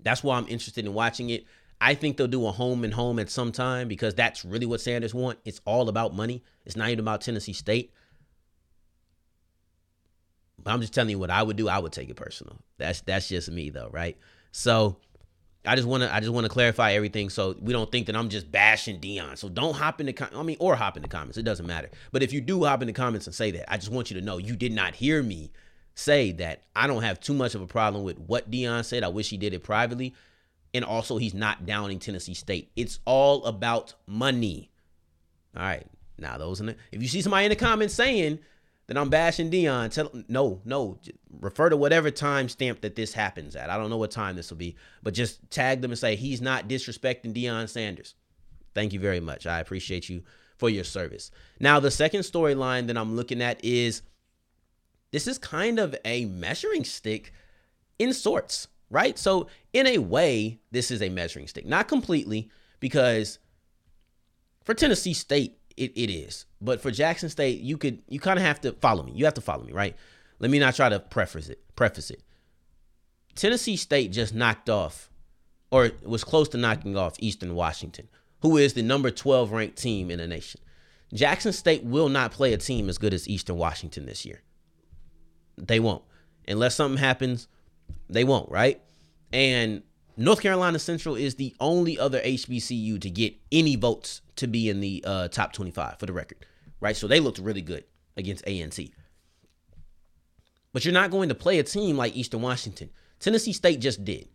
That's 0.00 0.22
why 0.22 0.36
I'm 0.36 0.48
interested 0.48 0.84
in 0.84 0.94
watching 0.94 1.30
it. 1.30 1.46
I 1.80 1.94
think 1.94 2.16
they'll 2.16 2.26
do 2.28 2.46
a 2.46 2.52
home 2.52 2.84
and 2.84 2.94
home 2.94 3.18
at 3.18 3.30
some 3.30 3.52
time 3.52 3.88
because 3.88 4.14
that's 4.14 4.44
really 4.44 4.66
what 4.66 4.80
Sanders 4.80 5.12
want. 5.12 5.38
It's 5.44 5.60
all 5.64 5.88
about 5.88 6.14
money. 6.14 6.42
It's 6.64 6.76
not 6.76 6.88
even 6.88 7.00
about 7.00 7.20
Tennessee 7.20 7.52
State. 7.52 7.92
But 10.62 10.72
I'm 10.72 10.80
just 10.80 10.94
telling 10.94 11.10
you 11.10 11.18
what 11.18 11.30
I 11.30 11.42
would 11.42 11.56
do. 11.56 11.68
I 11.68 11.78
would 11.78 11.92
take 11.92 12.08
it 12.08 12.16
personal. 12.16 12.56
That's 12.78 13.00
that's 13.02 13.28
just 13.28 13.50
me 13.50 13.70
though, 13.70 13.90
right? 13.92 14.16
So 14.52 14.96
I 15.66 15.76
just 15.76 15.88
want 15.88 16.02
to 16.02 16.14
I 16.14 16.20
just 16.20 16.32
want 16.32 16.44
to 16.44 16.50
clarify 16.50 16.92
everything 16.92 17.30
so 17.30 17.56
we 17.60 17.72
don't 17.72 17.90
think 17.90 18.06
that 18.06 18.16
I'm 18.16 18.28
just 18.28 18.50
bashing 18.50 19.00
Deion. 19.00 19.38
So 19.38 19.48
don't 19.48 19.74
hop 19.74 20.00
in 20.00 20.06
the 20.06 20.12
com- 20.12 20.28
I 20.34 20.42
mean 20.42 20.56
or 20.60 20.76
hop 20.76 20.96
in 20.96 21.02
the 21.02 21.08
comments. 21.08 21.38
It 21.38 21.44
doesn't 21.44 21.66
matter. 21.66 21.90
But 22.12 22.22
if 22.22 22.32
you 22.32 22.40
do 22.40 22.64
hop 22.64 22.82
in 22.82 22.86
the 22.86 22.92
comments 22.92 23.26
and 23.26 23.34
say 23.34 23.50
that, 23.52 23.72
I 23.72 23.76
just 23.76 23.90
want 23.90 24.10
you 24.10 24.18
to 24.20 24.24
know 24.24 24.38
you 24.38 24.56
did 24.56 24.72
not 24.72 24.94
hear 24.94 25.22
me 25.22 25.52
say 25.94 26.32
that 26.32 26.64
I 26.76 26.86
don't 26.86 27.02
have 27.02 27.20
too 27.20 27.34
much 27.34 27.54
of 27.54 27.62
a 27.62 27.66
problem 27.66 28.04
with 28.04 28.18
what 28.18 28.50
Deion 28.50 28.84
said. 28.84 29.04
I 29.04 29.08
wish 29.08 29.30
he 29.30 29.36
did 29.36 29.54
it 29.54 29.62
privately. 29.62 30.14
And 30.74 30.84
also 30.84 31.18
he's 31.18 31.34
not 31.34 31.66
downing 31.66 32.00
Tennessee 32.00 32.34
State. 32.34 32.70
It's 32.76 32.98
all 33.04 33.44
about 33.44 33.94
money. 34.06 34.70
All 35.56 35.62
right. 35.62 35.86
Now 36.18 36.36
those 36.36 36.60
in 36.60 36.66
the 36.66 36.76
if 36.92 37.00
you 37.00 37.08
see 37.08 37.22
somebody 37.22 37.46
in 37.46 37.50
the 37.50 37.56
comments 37.56 37.94
saying 37.94 38.38
that 38.86 38.98
I'm 38.98 39.08
bashing 39.08 39.50
Deion, 39.50 39.90
Tell 39.90 40.10
no, 40.28 40.60
no. 40.64 40.98
Refer 41.44 41.68
to 41.68 41.76
whatever 41.76 42.10
time 42.10 42.48
stamp 42.48 42.80
that 42.80 42.96
this 42.96 43.12
happens 43.12 43.54
at. 43.54 43.68
I 43.68 43.76
don't 43.76 43.90
know 43.90 43.98
what 43.98 44.10
time 44.10 44.34
this 44.34 44.48
will 44.48 44.56
be, 44.56 44.76
but 45.02 45.12
just 45.12 45.50
tag 45.50 45.82
them 45.82 45.90
and 45.90 45.98
say 45.98 46.16
he's 46.16 46.40
not 46.40 46.68
disrespecting 46.68 47.34
Deion 47.34 47.68
Sanders. 47.68 48.14
Thank 48.74 48.94
you 48.94 48.98
very 48.98 49.20
much. 49.20 49.46
I 49.46 49.60
appreciate 49.60 50.08
you 50.08 50.22
for 50.56 50.70
your 50.70 50.84
service. 50.84 51.30
Now, 51.60 51.80
the 51.80 51.90
second 51.90 52.20
storyline 52.20 52.86
that 52.86 52.96
I'm 52.96 53.14
looking 53.14 53.42
at 53.42 53.62
is 53.62 54.00
this 55.12 55.28
is 55.28 55.36
kind 55.36 55.78
of 55.78 55.94
a 56.06 56.24
measuring 56.24 56.82
stick 56.82 57.34
in 57.98 58.14
sorts, 58.14 58.68
right? 58.88 59.18
So, 59.18 59.48
in 59.74 59.86
a 59.86 59.98
way, 59.98 60.60
this 60.70 60.90
is 60.90 61.02
a 61.02 61.10
measuring 61.10 61.46
stick. 61.46 61.66
Not 61.66 61.88
completely, 61.88 62.48
because 62.80 63.38
for 64.64 64.72
Tennessee 64.72 65.12
State, 65.12 65.58
it, 65.76 65.92
it 65.94 66.10
is. 66.10 66.46
But 66.62 66.80
for 66.80 66.90
Jackson 66.90 67.28
State, 67.28 67.60
you 67.60 67.76
could 67.76 68.02
you 68.08 68.18
kind 68.18 68.38
of 68.38 68.46
have 68.46 68.62
to 68.62 68.72
follow 68.72 69.02
me. 69.02 69.12
You 69.14 69.26
have 69.26 69.34
to 69.34 69.42
follow 69.42 69.64
me, 69.64 69.72
right? 69.72 69.94
Let 70.38 70.50
me 70.50 70.58
not 70.58 70.74
try 70.74 70.88
to 70.88 71.00
preface 71.00 71.48
it. 71.48 71.62
Preface 71.76 72.10
it. 72.10 72.22
Tennessee 73.34 73.76
State 73.76 74.12
just 74.12 74.34
knocked 74.34 74.70
off, 74.70 75.10
or 75.70 75.90
was 76.02 76.24
close 76.24 76.48
to 76.50 76.58
knocking 76.58 76.96
off 76.96 77.16
Eastern 77.18 77.54
Washington, 77.54 78.08
who 78.42 78.56
is 78.56 78.74
the 78.74 78.82
number 78.82 79.10
12 79.10 79.52
ranked 79.52 79.76
team 79.76 80.10
in 80.10 80.18
the 80.18 80.26
nation. 80.26 80.60
Jackson 81.12 81.52
State 81.52 81.84
will 81.84 82.08
not 82.08 82.32
play 82.32 82.52
a 82.52 82.58
team 82.58 82.88
as 82.88 82.98
good 82.98 83.14
as 83.14 83.28
Eastern 83.28 83.56
Washington 83.56 84.06
this 84.06 84.24
year. 84.24 84.42
They 85.56 85.80
won't. 85.80 86.02
Unless 86.46 86.76
something 86.76 86.98
happens, 86.98 87.48
they 88.08 88.24
won't, 88.24 88.50
right? 88.50 88.80
And 89.32 89.82
North 90.16 90.40
Carolina 90.40 90.78
Central 90.78 91.16
is 91.16 91.36
the 91.36 91.54
only 91.58 91.98
other 91.98 92.20
HBCU 92.20 93.00
to 93.00 93.10
get 93.10 93.34
any 93.50 93.76
votes 93.76 94.20
to 94.36 94.46
be 94.46 94.68
in 94.68 94.80
the 94.80 95.02
uh, 95.06 95.28
top 95.28 95.52
25 95.52 95.98
for 95.98 96.06
the 96.06 96.12
record, 96.12 96.46
right? 96.80 96.96
So 96.96 97.06
they 97.06 97.20
looked 97.20 97.38
really 97.38 97.62
good 97.62 97.84
against 98.16 98.44
A&T. 98.46 98.92
But 100.74 100.84
you're 100.84 100.92
not 100.92 101.12
going 101.12 101.30
to 101.30 101.34
play 101.36 101.58
a 101.60 101.62
team 101.62 101.96
like 101.96 102.16
Eastern 102.16 102.42
Washington. 102.42 102.90
Tennessee 103.20 103.52
State 103.52 103.80
just 103.80 104.04
did. 104.04 104.28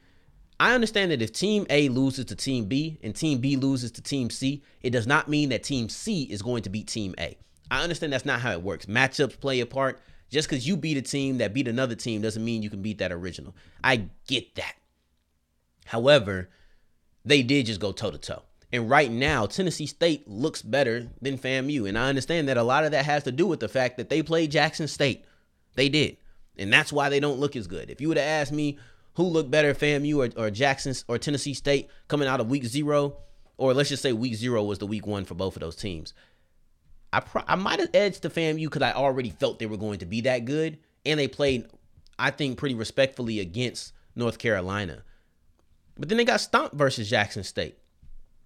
I 0.58 0.74
understand 0.74 1.12
that 1.12 1.22
if 1.22 1.34
Team 1.34 1.68
A 1.70 1.90
loses 1.90 2.26
to 2.26 2.36
Team 2.36 2.66
B 2.66 2.98
and 3.04 3.14
Team 3.16 3.40
B 3.40 3.58
loses 3.58 3.92
to 3.92 4.02
Team 4.02 4.30
C, 4.30 4.64
it 4.82 4.90
does 4.90 5.06
not 5.06 5.28
mean 5.28 5.50
that 5.50 5.64
Team 5.64 5.90
C 5.90 6.24
is 6.24 6.42
going 6.42 6.64
to 6.64 6.70
beat 6.70 6.88
Team 6.88 7.14
A. 7.20 7.38
I 7.70 7.84
understand 7.84 8.14
that's 8.14 8.26
not 8.26 8.40
how 8.40 8.52
it 8.54 8.64
works. 8.64 8.88
Matchups 8.88 9.40
play 9.40 9.60
a 9.60 9.66
part. 9.66 10.02
Just 10.30 10.50
because 10.50 10.66
you 10.68 10.78
beat 10.78 10.98
a 10.98 11.02
team 11.02 11.40
that 11.40 11.54
beat 11.54 11.68
another 11.68 11.96
team 11.96 12.22
doesn't 12.22 12.44
mean 12.44 12.64
you 12.64 12.70
can 12.70 12.82
beat 12.82 13.00
that 13.00 13.12
original. 13.12 13.56
I 13.84 14.06
get 14.28 14.56
that. 14.56 14.76
However, 15.86 16.50
they 17.26 17.42
did 17.42 17.66
just 17.66 17.82
go 17.82 17.92
toe 17.92 18.12
to 18.12 18.18
toe. 18.18 18.44
And 18.72 18.90
right 18.90 19.12
now, 19.12 19.46
Tennessee 19.46 19.88
State 19.88 20.28
looks 20.28 20.62
better 20.62 21.10
than 21.22 21.38
FAMU. 21.38 21.90
And 21.90 21.98
I 21.98 22.08
understand 22.10 22.48
that 22.48 22.58
a 22.58 22.64
lot 22.64 22.86
of 22.86 22.92
that 22.92 23.06
has 23.06 23.24
to 23.24 23.32
do 23.32 23.48
with 23.48 23.60
the 23.60 23.68
fact 23.68 23.98
that 23.98 24.10
they 24.10 24.22
played 24.22 24.52
Jackson 24.52 24.88
State. 24.88 25.26
They 25.76 25.90
did. 25.90 26.18
And 26.60 26.72
that's 26.72 26.94
why 26.94 27.10
they 27.10 27.20
don't 27.20 27.40
look 27.40 27.56
as 27.56 27.68
good. 27.68 27.90
If 27.90 28.02
you 28.02 28.10
would 28.10 28.18
have 28.18 28.28
asked 28.28 28.52
me 28.52 28.78
who 29.16 29.24
looked 29.24 29.50
better, 29.50 29.74
FAMU 29.74 30.38
or, 30.38 30.42
or 30.42 30.52
Jackson 30.52 30.94
or 31.08 31.18
Tennessee 31.18 31.54
State 31.54 31.90
coming 32.08 32.28
out 32.28 32.40
of 32.40 32.50
week 32.50 32.66
zero, 32.66 33.18
or 33.58 33.74
let's 33.74 33.90
just 33.90 34.04
say 34.04 34.14
week 34.14 34.36
zero 34.36 34.64
was 34.64 34.78
the 34.78 34.88
week 34.88 35.08
one 35.08 35.26
for 35.26 35.36
both 35.36 35.56
of 35.56 35.62
those 35.62 35.76
teams, 35.76 36.14
I 37.12 37.22
pro- 37.22 37.44
I 37.48 37.56
might 37.56 37.80
have 37.80 37.90
edged 37.94 38.22
the 38.22 38.30
FAMU 38.30 38.66
because 38.66 38.82
I 38.82 38.92
already 38.92 39.32
felt 39.32 39.60
they 39.60 39.66
were 39.66 39.78
going 39.78 40.00
to 40.00 40.06
be 40.06 40.22
that 40.22 40.46
good. 40.46 40.80
And 41.06 41.20
they 41.20 41.28
played, 41.28 41.66
I 42.20 42.30
think, 42.30 42.58
pretty 42.58 42.76
respectfully 42.76 43.40
against 43.40 43.94
North 44.16 44.38
Carolina. 44.38 45.04
But 45.98 46.10
then 46.10 46.18
they 46.18 46.26
got 46.26 46.42
stomped 46.42 46.76
versus 46.76 47.10
Jackson 47.10 47.44
State. 47.44 47.78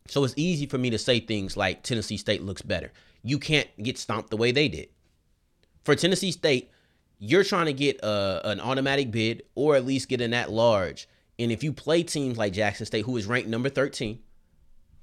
So 0.07 0.23
it's 0.23 0.33
easy 0.37 0.65
for 0.65 0.77
me 0.77 0.89
to 0.91 0.97
say 0.97 1.19
things 1.19 1.57
like 1.57 1.83
Tennessee 1.83 2.17
State 2.17 2.43
looks 2.43 2.61
better. 2.61 2.91
You 3.23 3.39
can't 3.39 3.69
get 3.81 3.97
stomped 3.97 4.29
the 4.29 4.37
way 4.37 4.51
they 4.51 4.67
did. 4.67 4.89
For 5.83 5.95
Tennessee 5.95 6.31
State, 6.31 6.69
you're 7.19 7.43
trying 7.43 7.67
to 7.67 7.73
get 7.73 7.99
a, 8.03 8.41
an 8.45 8.59
automatic 8.59 9.11
bid 9.11 9.43
or 9.55 9.75
at 9.75 9.85
least 9.85 10.09
get 10.09 10.21
an 10.21 10.33
at 10.33 10.51
large. 10.51 11.07
And 11.39 11.51
if 11.51 11.63
you 11.63 11.73
play 11.73 12.03
teams 12.03 12.37
like 12.37 12.53
Jackson 12.53 12.85
State, 12.85 13.05
who 13.05 13.17
is 13.17 13.25
ranked 13.25 13.49
number 13.49 13.69
13, 13.69 14.19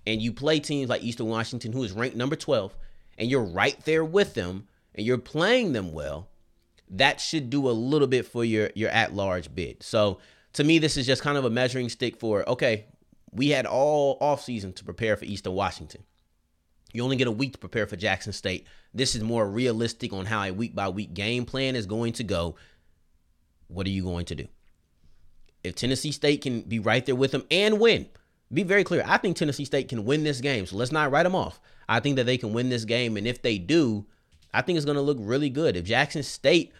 and 0.06 0.22
you 0.22 0.32
play 0.32 0.60
teams 0.60 0.88
like 0.88 1.02
Eastern 1.02 1.26
Washington, 1.26 1.72
who 1.72 1.82
is 1.82 1.92
ranked 1.92 2.16
number 2.16 2.36
12, 2.36 2.76
and 3.18 3.30
you're 3.30 3.44
right 3.44 3.78
there 3.84 4.04
with 4.04 4.34
them 4.34 4.66
and 4.94 5.06
you're 5.06 5.18
playing 5.18 5.72
them 5.72 5.92
well, 5.92 6.28
that 6.88 7.20
should 7.20 7.50
do 7.50 7.68
a 7.68 7.72
little 7.72 8.08
bit 8.08 8.26
for 8.26 8.44
your 8.44 8.70
your 8.74 8.90
at 8.90 9.14
large 9.14 9.54
bid. 9.54 9.82
So 9.82 10.18
to 10.54 10.64
me, 10.64 10.78
this 10.78 10.96
is 10.96 11.06
just 11.06 11.22
kind 11.22 11.38
of 11.38 11.44
a 11.44 11.50
measuring 11.50 11.88
stick 11.88 12.18
for 12.18 12.48
okay, 12.48 12.86
we 13.30 13.50
had 13.50 13.66
all 13.66 14.18
offseason 14.18 14.74
to 14.76 14.84
prepare 14.84 15.16
for 15.16 15.24
Eastern 15.24 15.52
Washington. 15.52 16.02
You 16.92 17.04
only 17.04 17.16
get 17.16 17.28
a 17.28 17.32
week 17.32 17.52
to 17.52 17.58
prepare 17.58 17.86
for 17.86 17.96
Jackson 17.96 18.32
State. 18.32 18.66
This 18.92 19.14
is 19.14 19.22
more 19.22 19.48
realistic 19.48 20.12
on 20.12 20.26
how 20.26 20.42
a 20.42 20.50
week 20.50 20.74
by 20.74 20.88
week 20.88 21.14
game 21.14 21.44
plan 21.44 21.76
is 21.76 21.86
going 21.86 22.14
to 22.14 22.24
go. 22.24 22.56
What 23.68 23.86
are 23.86 23.90
you 23.90 24.02
going 24.02 24.24
to 24.26 24.34
do? 24.34 24.48
If 25.62 25.74
Tennessee 25.74 26.12
State 26.12 26.42
can 26.42 26.62
be 26.62 26.78
right 26.78 27.04
there 27.04 27.14
with 27.14 27.32
them 27.32 27.44
and 27.50 27.78
win, 27.78 28.06
be 28.52 28.62
very 28.62 28.82
clear. 28.82 29.04
I 29.06 29.18
think 29.18 29.36
Tennessee 29.36 29.64
State 29.64 29.88
can 29.88 30.04
win 30.04 30.24
this 30.24 30.40
game. 30.40 30.66
So 30.66 30.76
let's 30.76 30.90
not 30.90 31.10
write 31.10 31.22
them 31.24 31.36
off. 31.36 31.60
I 31.88 32.00
think 32.00 32.16
that 32.16 32.24
they 32.24 32.38
can 32.38 32.52
win 32.52 32.68
this 32.68 32.84
game. 32.84 33.16
And 33.16 33.26
if 33.26 33.42
they 33.42 33.58
do, 33.58 34.06
I 34.52 34.62
think 34.62 34.76
it's 34.76 34.84
going 34.84 34.96
to 34.96 35.02
look 35.02 35.18
really 35.20 35.50
good. 35.50 35.76
If 35.76 35.84
Jackson 35.84 36.22
State 36.22 36.72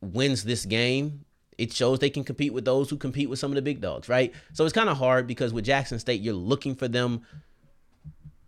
wins 0.00 0.44
this 0.44 0.64
game, 0.64 1.24
it 1.58 1.72
shows 1.72 1.98
they 1.98 2.08
can 2.08 2.24
compete 2.24 2.54
with 2.54 2.64
those 2.64 2.88
who 2.88 2.96
compete 2.96 3.28
with 3.28 3.38
some 3.38 3.50
of 3.50 3.56
the 3.56 3.62
big 3.62 3.80
dogs, 3.80 4.08
right? 4.08 4.32
So 4.52 4.64
it's 4.64 4.72
kind 4.72 4.88
of 4.88 4.96
hard 4.96 5.26
because 5.26 5.52
with 5.52 5.64
Jackson 5.64 5.98
State, 5.98 6.20
you're 6.20 6.34
looking 6.34 6.74
for 6.74 6.88
them. 6.88 7.22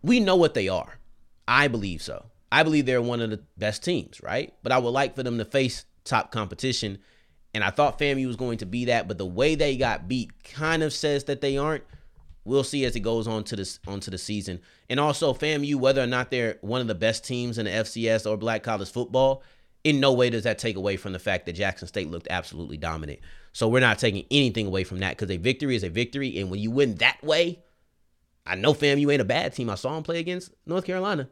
We 0.02 0.21
know 0.21 0.37
what 0.37 0.54
they 0.54 0.69
are. 0.69 0.99
I 1.47 1.69
believe 1.69 2.02
so. 2.02 2.26
I 2.52 2.62
believe 2.62 2.87
they're 2.87 3.02
one 3.02 3.21
of 3.21 3.30
the 3.30 3.42
best 3.57 3.85
teams, 3.85 4.21
right? 4.23 4.54
But 4.62 4.73
I 4.73 4.78
would 4.78 4.90
like 4.90 5.14
for 5.14 5.23
them 5.23 5.38
to 5.38 5.45
face 5.45 5.85
top 6.04 6.33
competition. 6.33 6.99
And 7.54 7.62
I 7.62 7.71
thought 7.71 7.99
FAMU 7.99 8.26
was 8.26 8.37
going 8.37 8.59
to 8.59 8.66
be 8.66 8.87
that, 8.87 9.09
but 9.09 9.19
the 9.19 9.26
way 9.26 9.54
they 9.54 9.76
got 9.76 10.09
beat 10.09 10.44
kind 10.44 10.83
of 10.83 10.92
says 10.92 11.24
that 11.24 11.40
they 11.40 11.57
aren't. 11.57 11.85
We'll 12.44 12.64
see 12.64 12.85
as 12.85 12.96
it 12.96 13.01
goes 13.01 13.29
on 13.29 13.44
to 13.44 13.57
this 13.57 13.79
onto 13.87 14.11
the 14.11 14.18
season. 14.18 14.61
And 14.88 14.98
also 14.98 15.35
FAMU, 15.35 15.77
whether 15.77 16.03
or 16.03 16.07
not 16.07 16.31
they're 16.31 16.59
one 16.62 16.81
of 16.81 16.87
the 16.87 16.94
best 16.94 17.24
teams 17.24 17.59
in 17.59 17.66
the 17.66 17.70
FCS 17.70 18.29
or 18.29 18.37
black 18.37 18.62
college 18.62 18.90
football, 18.90 19.42
in 19.85 20.01
no 20.01 20.12
way 20.12 20.31
does 20.31 20.44
that 20.44 20.59
take 20.59 20.77
away 20.77 20.96
from 20.96 21.12
the 21.12 21.18
fact 21.18 21.46
that 21.46 21.53
Jackson 21.53 21.87
State 21.87 22.11
looked 22.11 22.29
absolutely 22.31 22.77
dominant. 22.77 23.20
So 23.53 23.68
we're 23.68 23.81
not 23.81 23.98
taking 23.98 24.24
anything 24.31 24.66
away 24.66 24.85
from 24.85 24.98
that 25.01 25.16
because 25.16 25.31
a 25.31 25.37
victory 25.37 25.77
is 25.77 25.85
a 25.85 25.90
victory. 25.90 26.38
And 26.38 26.51
when 26.51 26.61
you 26.61 26.70
win 26.70 26.94
that 26.96 27.22
way, 27.22 27.62
I 28.46 28.55
know 28.55 28.72
FAMU 28.72 29.12
ain't 29.12 29.20
a 29.20 29.24
bad 29.24 29.55
team. 29.55 29.70
I 29.70 29.74
saw 29.74 29.96
him 29.96 30.03
play 30.03 30.18
against 30.18 30.53
North 30.66 30.85
Carolina. 30.85 31.29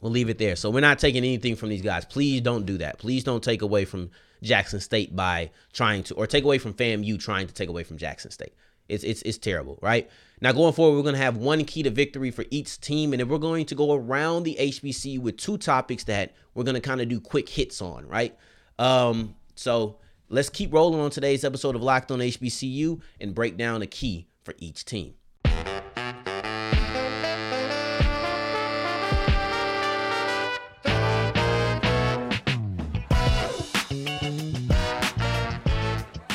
We'll 0.00 0.12
leave 0.12 0.28
it 0.28 0.38
there. 0.38 0.56
So 0.56 0.70
we're 0.70 0.80
not 0.80 0.98
taking 0.98 1.24
anything 1.24 1.54
from 1.54 1.68
these 1.68 1.82
guys. 1.82 2.04
Please 2.04 2.40
don't 2.40 2.66
do 2.66 2.78
that. 2.78 2.98
Please 2.98 3.24
don't 3.24 3.42
take 3.42 3.62
away 3.62 3.84
from 3.84 4.10
Jackson 4.42 4.80
State 4.80 5.14
by 5.14 5.50
trying 5.72 6.02
to, 6.04 6.14
or 6.14 6.26
take 6.26 6.44
away 6.44 6.58
from 6.58 6.74
FAMU 6.74 7.20
trying 7.20 7.46
to 7.46 7.54
take 7.54 7.68
away 7.68 7.84
from 7.84 7.98
Jackson 7.98 8.30
State. 8.30 8.54
It's 8.88 9.04
it's 9.04 9.22
it's 9.22 9.38
terrible, 9.38 9.78
right? 9.80 10.10
Now 10.40 10.50
going 10.52 10.72
forward, 10.72 10.96
we're 10.96 11.04
gonna 11.04 11.18
have 11.18 11.36
one 11.36 11.64
key 11.64 11.84
to 11.84 11.90
victory 11.90 12.32
for 12.32 12.44
each 12.50 12.80
team, 12.80 13.12
and 13.12 13.20
then 13.20 13.28
we're 13.28 13.38
going 13.38 13.64
to 13.66 13.74
go 13.76 13.94
around 13.94 14.42
the 14.42 14.56
HBC 14.58 15.20
with 15.20 15.36
two 15.36 15.56
topics 15.56 16.04
that 16.04 16.34
we're 16.54 16.64
gonna 16.64 16.80
kind 16.80 17.00
of 17.00 17.08
do 17.08 17.20
quick 17.20 17.48
hits 17.48 17.80
on, 17.80 18.06
right? 18.08 18.36
Um, 18.80 19.36
so 19.54 19.98
let's 20.28 20.48
keep 20.48 20.72
rolling 20.72 21.00
on 21.00 21.10
today's 21.10 21.44
episode 21.44 21.76
of 21.76 21.82
Locked 21.82 22.10
On 22.10 22.18
HBCU 22.18 23.00
and 23.20 23.34
break 23.34 23.56
down 23.56 23.82
a 23.82 23.86
key 23.86 24.26
for 24.42 24.54
each 24.58 24.84
team. 24.84 25.14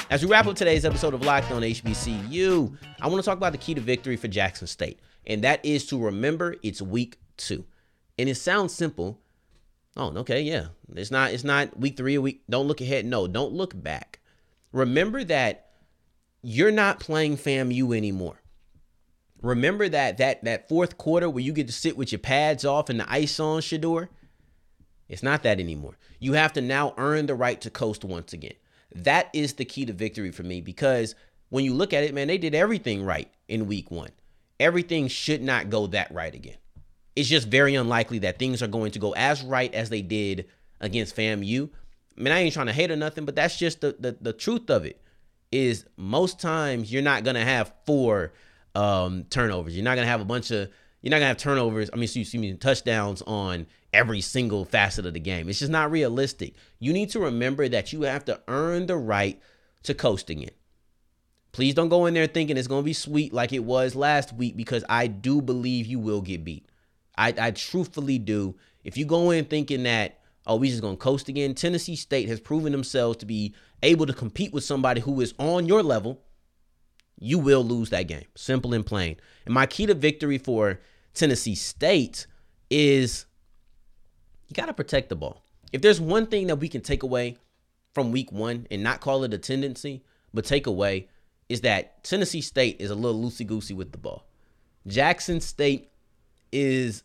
As 0.10 0.24
we 0.24 0.30
wrap 0.30 0.48
up 0.48 0.56
today's 0.56 0.86
episode 0.86 1.14
of 1.14 1.24
Locked 1.24 1.52
on 1.52 1.64
HBCU, 1.64 2.78
I 3.02 3.08
want 3.08 3.22
to 3.22 3.26
talk 3.26 3.36
about 3.36 3.52
the 3.52 3.58
key 3.58 3.74
to 3.74 3.82
victory 3.82 4.16
for 4.16 4.30
Jackson 4.30 4.66
State, 4.66 5.02
and 5.26 5.44
that 5.44 5.64
is 5.66 5.86
to 5.88 6.00
remember 6.02 6.56
it's 6.64 6.82
week 6.82 7.18
two. 7.36 7.66
And 8.18 8.30
it 8.30 8.36
sounds 8.36 8.74
simple. 8.74 9.20
Oh, 9.98 10.16
okay, 10.20 10.42
yeah. 10.42 10.68
It's 10.96 11.12
not. 11.12 11.34
It's 11.34 11.44
not 11.44 11.78
week 11.78 11.98
three 11.98 12.18
or 12.18 12.22
week. 12.22 12.44
Don't 12.50 12.70
look 12.70 12.80
ahead. 12.80 13.06
No, 13.06 13.28
don't 13.28 13.52
look 13.52 13.74
back. 13.84 14.22
Remember 14.72 15.26
that 15.26 15.72
you're 16.42 16.72
not 16.72 17.02
playing 17.02 17.36
FAMU 17.36 17.96
anymore. 17.96 18.42
Remember 19.42 19.90
that 19.90 20.20
that 20.20 20.42
that 20.46 20.70
fourth 20.70 20.98
quarter 20.98 21.30
where 21.30 21.44
you 21.44 21.52
get 21.52 21.68
to 21.68 21.74
sit 21.74 21.98
with 21.98 22.14
your 22.14 22.20
pads 22.20 22.64
off 22.64 22.90
and 22.90 23.02
the 23.02 23.12
ice 23.12 23.42
on, 23.42 23.60
Shedeur. 23.60 24.08
It's 25.10 25.24
not 25.24 25.44
that 25.44 25.60
anymore. 25.60 25.98
You 26.18 26.34
have 26.34 26.54
to 26.54 26.62
now 26.62 26.94
earn 26.98 27.26
the 27.26 27.36
right 27.36 27.60
to 27.60 27.70
coast 27.70 28.06
once 28.06 28.32
again. 28.32 28.54
That 28.96 29.30
is 29.34 29.54
the 29.54 29.66
key 29.66 29.86
to 29.86 29.94
victory 29.94 30.32
for 30.32 30.44
me 30.44 30.62
because 30.62 31.16
when 31.50 31.64
you 31.64 31.74
look 31.74 31.94
at 31.94 32.04
it, 32.04 32.14
man, 32.14 32.28
they 32.28 32.38
did 32.38 32.56
everything 32.56 33.04
right 33.04 33.30
in 33.48 33.68
week 33.68 33.92
one. 33.92 34.10
Everything 34.60 35.08
should 35.08 35.42
not 35.42 35.70
go 35.70 35.88
that 35.88 36.12
right 36.12 36.34
again. 36.34 36.58
It's 37.16 37.30
just 37.30 37.48
very 37.48 37.76
unlikely 37.76 38.20
that 38.20 38.40
things 38.40 38.62
are 38.62 38.68
going 38.68 38.92
to 38.92 39.00
go 39.00 39.14
as 39.14 39.44
right 39.44 39.74
as 39.74 39.90
they 39.90 40.02
did 40.02 40.48
against 40.80 41.16
FAMU. 41.16 41.70
I 42.18 42.22
mean, 42.22 42.34
I 42.34 42.40
ain't 42.40 42.54
trying 42.54 42.68
to 42.68 42.74
hate 42.74 42.92
or 42.92 42.96
nothing, 42.96 43.26
but 43.26 43.36
that's 43.36 43.58
just 43.58 43.82
the, 43.82 43.96
the, 44.00 44.18
the 44.20 44.34
truth 44.34 44.70
of 44.70 44.86
it. 44.86 45.02
Is 45.50 45.86
most 45.96 46.42
times 46.42 46.92
you're 46.92 47.02
not 47.02 47.24
gonna 47.24 47.46
have 47.46 47.72
four 47.86 48.34
um, 48.76 49.24
turnovers. 49.30 49.76
You're 49.76 49.84
not 49.86 49.96
gonna 49.96 50.08
have 50.08 50.20
a 50.20 50.26
bunch 50.26 50.52
of 50.52 50.70
you're 51.02 51.10
not 51.10 51.18
gonna 51.18 51.28
have 51.28 51.38
turnovers. 51.38 51.90
I 51.94 51.96
mean, 51.96 52.08
see 52.08 52.38
me 52.38 52.54
touchdowns 52.56 53.22
on 53.22 53.66
every 53.98 54.22
single 54.22 54.64
facet 54.64 55.08
of 55.08 55.16
the 55.16 55.20
game. 55.20 55.50
It's 55.50 55.58
just 55.58 55.72
not 55.72 55.90
realistic. 55.90 56.54
You 56.78 56.94
need 56.94 57.10
to 57.10 57.20
remember 57.20 57.68
that 57.68 57.92
you 57.92 58.04
have 58.04 58.26
to 58.26 58.40
earn 58.48 58.86
the 58.86 58.96
right 58.96 59.42
to 59.84 59.96
coasting 59.96 60.44
it. 60.44 60.56
Please 61.52 61.74
don't 61.74 61.90
go 61.90 62.06
in 62.06 62.14
there 62.14 62.28
thinking 62.28 62.58
it's 62.58 62.68
gonna 62.68 62.84
be 62.84 62.94
sweet 62.94 63.34
like 63.34 63.52
it 63.52 63.64
was 63.64 63.96
last 63.96 64.34
week 64.34 64.56
because 64.56 64.84
I 64.88 65.08
do 65.08 65.42
believe 65.42 65.88
you 65.88 65.98
will 65.98 66.22
get 66.22 66.44
beat. 66.44 66.70
I, 67.18 67.34
I 67.40 67.52
truthfully 67.52 68.20
do. 68.20 68.56
If 68.84 68.98
you 68.98 69.06
go 69.06 69.32
in 69.32 69.46
thinking 69.46 69.82
that 69.84 70.20
oh 70.46 70.58
we 70.58 70.70
just 70.70 70.84
gonna 70.84 70.96
coast 70.96 71.28
again, 71.28 71.56
Tennessee 71.56 71.96
State 71.96 72.30
has 72.30 72.40
proven 72.40 72.72
themselves 72.72 73.18
to 73.18 73.26
be 73.26 73.56
able 73.82 74.06
to 74.06 74.14
compete 74.14 74.54
with 74.54 74.64
somebody 74.64 75.02
who 75.02 75.20
is 75.22 75.34
on 75.40 75.66
your 75.66 75.82
level. 75.82 76.22
You 77.20 77.40
will 77.40 77.64
lose 77.64 77.90
that 77.90 78.04
game. 78.04 78.26
Simple 78.36 78.76
and 78.76 78.86
plain. 78.86 79.18
And 79.46 79.56
my 79.56 79.66
key 79.66 79.88
to 79.88 79.96
victory 79.96 80.38
for 80.38 80.82
Tennessee 81.16 81.56
State 81.56 82.28
is 82.70 83.26
you 84.48 84.54
got 84.54 84.68
to 84.68 84.74
protect 84.74 85.10
the 85.10 85.16
ball. 85.16 85.44
If 85.72 85.82
there's 85.82 86.00
one 86.00 86.28
thing 86.28 86.48
that 86.48 86.58
we 86.58 86.70
can 86.70 86.82
take 86.82 87.04
away 87.04 87.38
from 87.94 88.12
week 88.12 88.32
one 88.32 88.68
and 88.72 88.84
not 88.84 89.02
call 89.02 89.24
it 89.24 89.34
a 89.34 89.38
tendency, 89.38 90.04
but 90.34 90.46
take 90.46 90.68
away 90.68 91.08
is 91.50 91.62
that 91.62 92.04
Tennessee 92.04 92.42
State 92.42 92.78
is 92.80 92.90
a 92.90 92.96
little 92.96 93.22
loosey 93.22 93.46
goosey 93.46 93.74
with 93.74 93.92
the 93.92 93.98
ball. 93.98 94.28
Jackson 94.86 95.42
State 95.42 95.92
is 96.52 97.04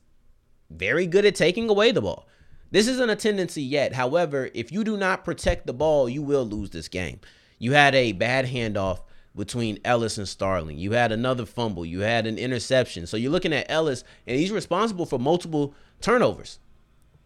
very 0.70 1.06
good 1.06 1.24
at 1.24 1.34
taking 1.34 1.68
away 1.68 1.92
the 1.92 2.00
ball. 2.00 2.26
This 2.70 2.88
isn't 2.88 3.10
a 3.10 3.16
tendency 3.16 3.62
yet. 3.62 3.92
However, 3.92 4.48
if 4.54 4.72
you 4.72 4.84
do 4.84 4.96
not 4.96 5.24
protect 5.24 5.66
the 5.66 5.74
ball, 5.74 6.08
you 6.08 6.22
will 6.22 6.44
lose 6.44 6.70
this 6.70 6.88
game. 6.88 7.20
You 7.58 7.72
had 7.72 7.94
a 7.94 8.12
bad 8.12 8.46
handoff 8.46 9.00
between 9.36 9.78
Ellis 9.84 10.18
and 10.18 10.28
Starling. 10.28 10.78
You 10.78 10.92
had 10.92 11.12
another 11.12 11.46
fumble. 11.46 11.84
You 11.84 12.00
had 12.00 12.26
an 12.26 12.38
interception. 12.38 13.06
So 13.06 13.16
you're 13.16 13.30
looking 13.30 13.52
at 13.52 13.70
Ellis, 13.70 14.04
and 14.26 14.38
he's 14.38 14.50
responsible 14.50 15.06
for 15.06 15.18
multiple 15.18 15.74
turnovers. 16.00 16.58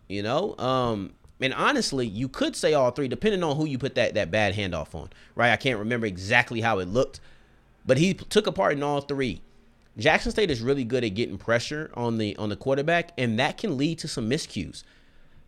You 0.09 0.23
know, 0.23 0.57
um, 0.59 1.15
and 1.41 1.53
honestly, 1.53 2.07
you 2.07 2.29
could 2.29 2.55
say 2.57 2.75
all 2.75 2.91
three, 2.91 3.09
depending 3.09 3.43
on 3.43 3.57
who 3.57 3.67
you 3.67 3.79
put 3.79 3.95
that 3.97 4.15
that 4.15 4.31
bad 4.31 4.55
handoff 4.55 4.95
on. 4.95 5.11
Right? 5.35 5.53
I 5.53 5.57
can't 5.57 5.79
remember 5.79 6.07
exactly 6.07 6.61
how 6.61 6.79
it 6.79 6.89
looked, 6.89 7.21
but 7.85 7.99
he 7.99 8.15
took 8.15 8.47
a 8.47 8.53
part 8.53 8.73
in 8.73 8.83
all 8.83 9.01
three. 9.01 9.43
Jackson 9.99 10.31
State 10.31 10.51
is 10.51 10.61
really 10.61 10.85
good 10.85 11.05
at 11.05 11.15
getting 11.15 11.39
pressure 11.39 11.91
on 11.95 12.19
the 12.19 12.37
on 12.37 12.49
the 12.49 12.57
quarterback, 12.57 13.13
and 13.19 13.39
that 13.39 13.57
can 13.59 13.77
lead 13.77 13.99
to 13.99 14.09
some 14.09 14.29
miscues. 14.29 14.85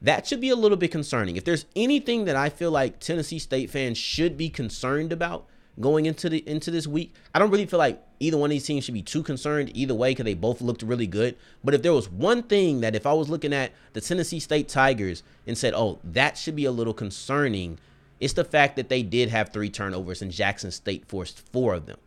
That 0.00 0.26
should 0.26 0.40
be 0.40 0.50
a 0.50 0.56
little 0.56 0.76
bit 0.76 0.92
concerning. 0.92 1.36
If 1.36 1.44
there's 1.44 1.66
anything 1.74 2.24
that 2.26 2.36
I 2.36 2.48
feel 2.48 2.70
like 2.70 3.00
Tennessee 3.00 3.38
State 3.38 3.68
fans 3.70 3.98
should 3.98 4.36
be 4.36 4.48
concerned 4.48 5.12
about 5.12 5.46
going 5.80 6.06
into 6.06 6.28
the 6.28 6.46
into 6.48 6.70
this 6.70 6.86
week, 6.86 7.14
I 7.34 7.38
don't 7.38 7.50
really 7.50 7.66
feel 7.66 7.78
like 7.78 8.02
either 8.20 8.36
one 8.36 8.48
of 8.48 8.52
these 8.52 8.66
teams 8.66 8.84
should 8.84 8.94
be 8.94 9.02
too 9.02 9.22
concerned 9.22 9.70
either 9.74 9.94
way 9.94 10.10
because 10.10 10.24
they 10.24 10.34
both 10.34 10.60
looked 10.60 10.82
really 10.82 11.06
good. 11.06 11.36
But 11.62 11.74
if 11.74 11.82
there 11.82 11.92
was 11.92 12.10
one 12.10 12.42
thing 12.42 12.80
that 12.80 12.94
if 12.94 13.06
I 13.06 13.12
was 13.12 13.28
looking 13.28 13.52
at 13.52 13.72
the 13.92 14.00
Tennessee 14.00 14.40
State 14.40 14.68
Tigers 14.68 15.22
and 15.46 15.56
said, 15.56 15.74
"Oh, 15.74 15.98
that 16.04 16.36
should 16.36 16.56
be 16.56 16.64
a 16.64 16.72
little 16.72 16.94
concerning," 16.94 17.78
it's 18.20 18.34
the 18.34 18.44
fact 18.44 18.76
that 18.76 18.88
they 18.88 19.02
did 19.02 19.28
have 19.28 19.52
three 19.52 19.70
turnovers 19.70 20.22
and 20.22 20.32
Jackson 20.32 20.70
State 20.70 21.06
forced 21.06 21.40
four 21.52 21.74
of 21.74 21.86
them. 21.86 21.98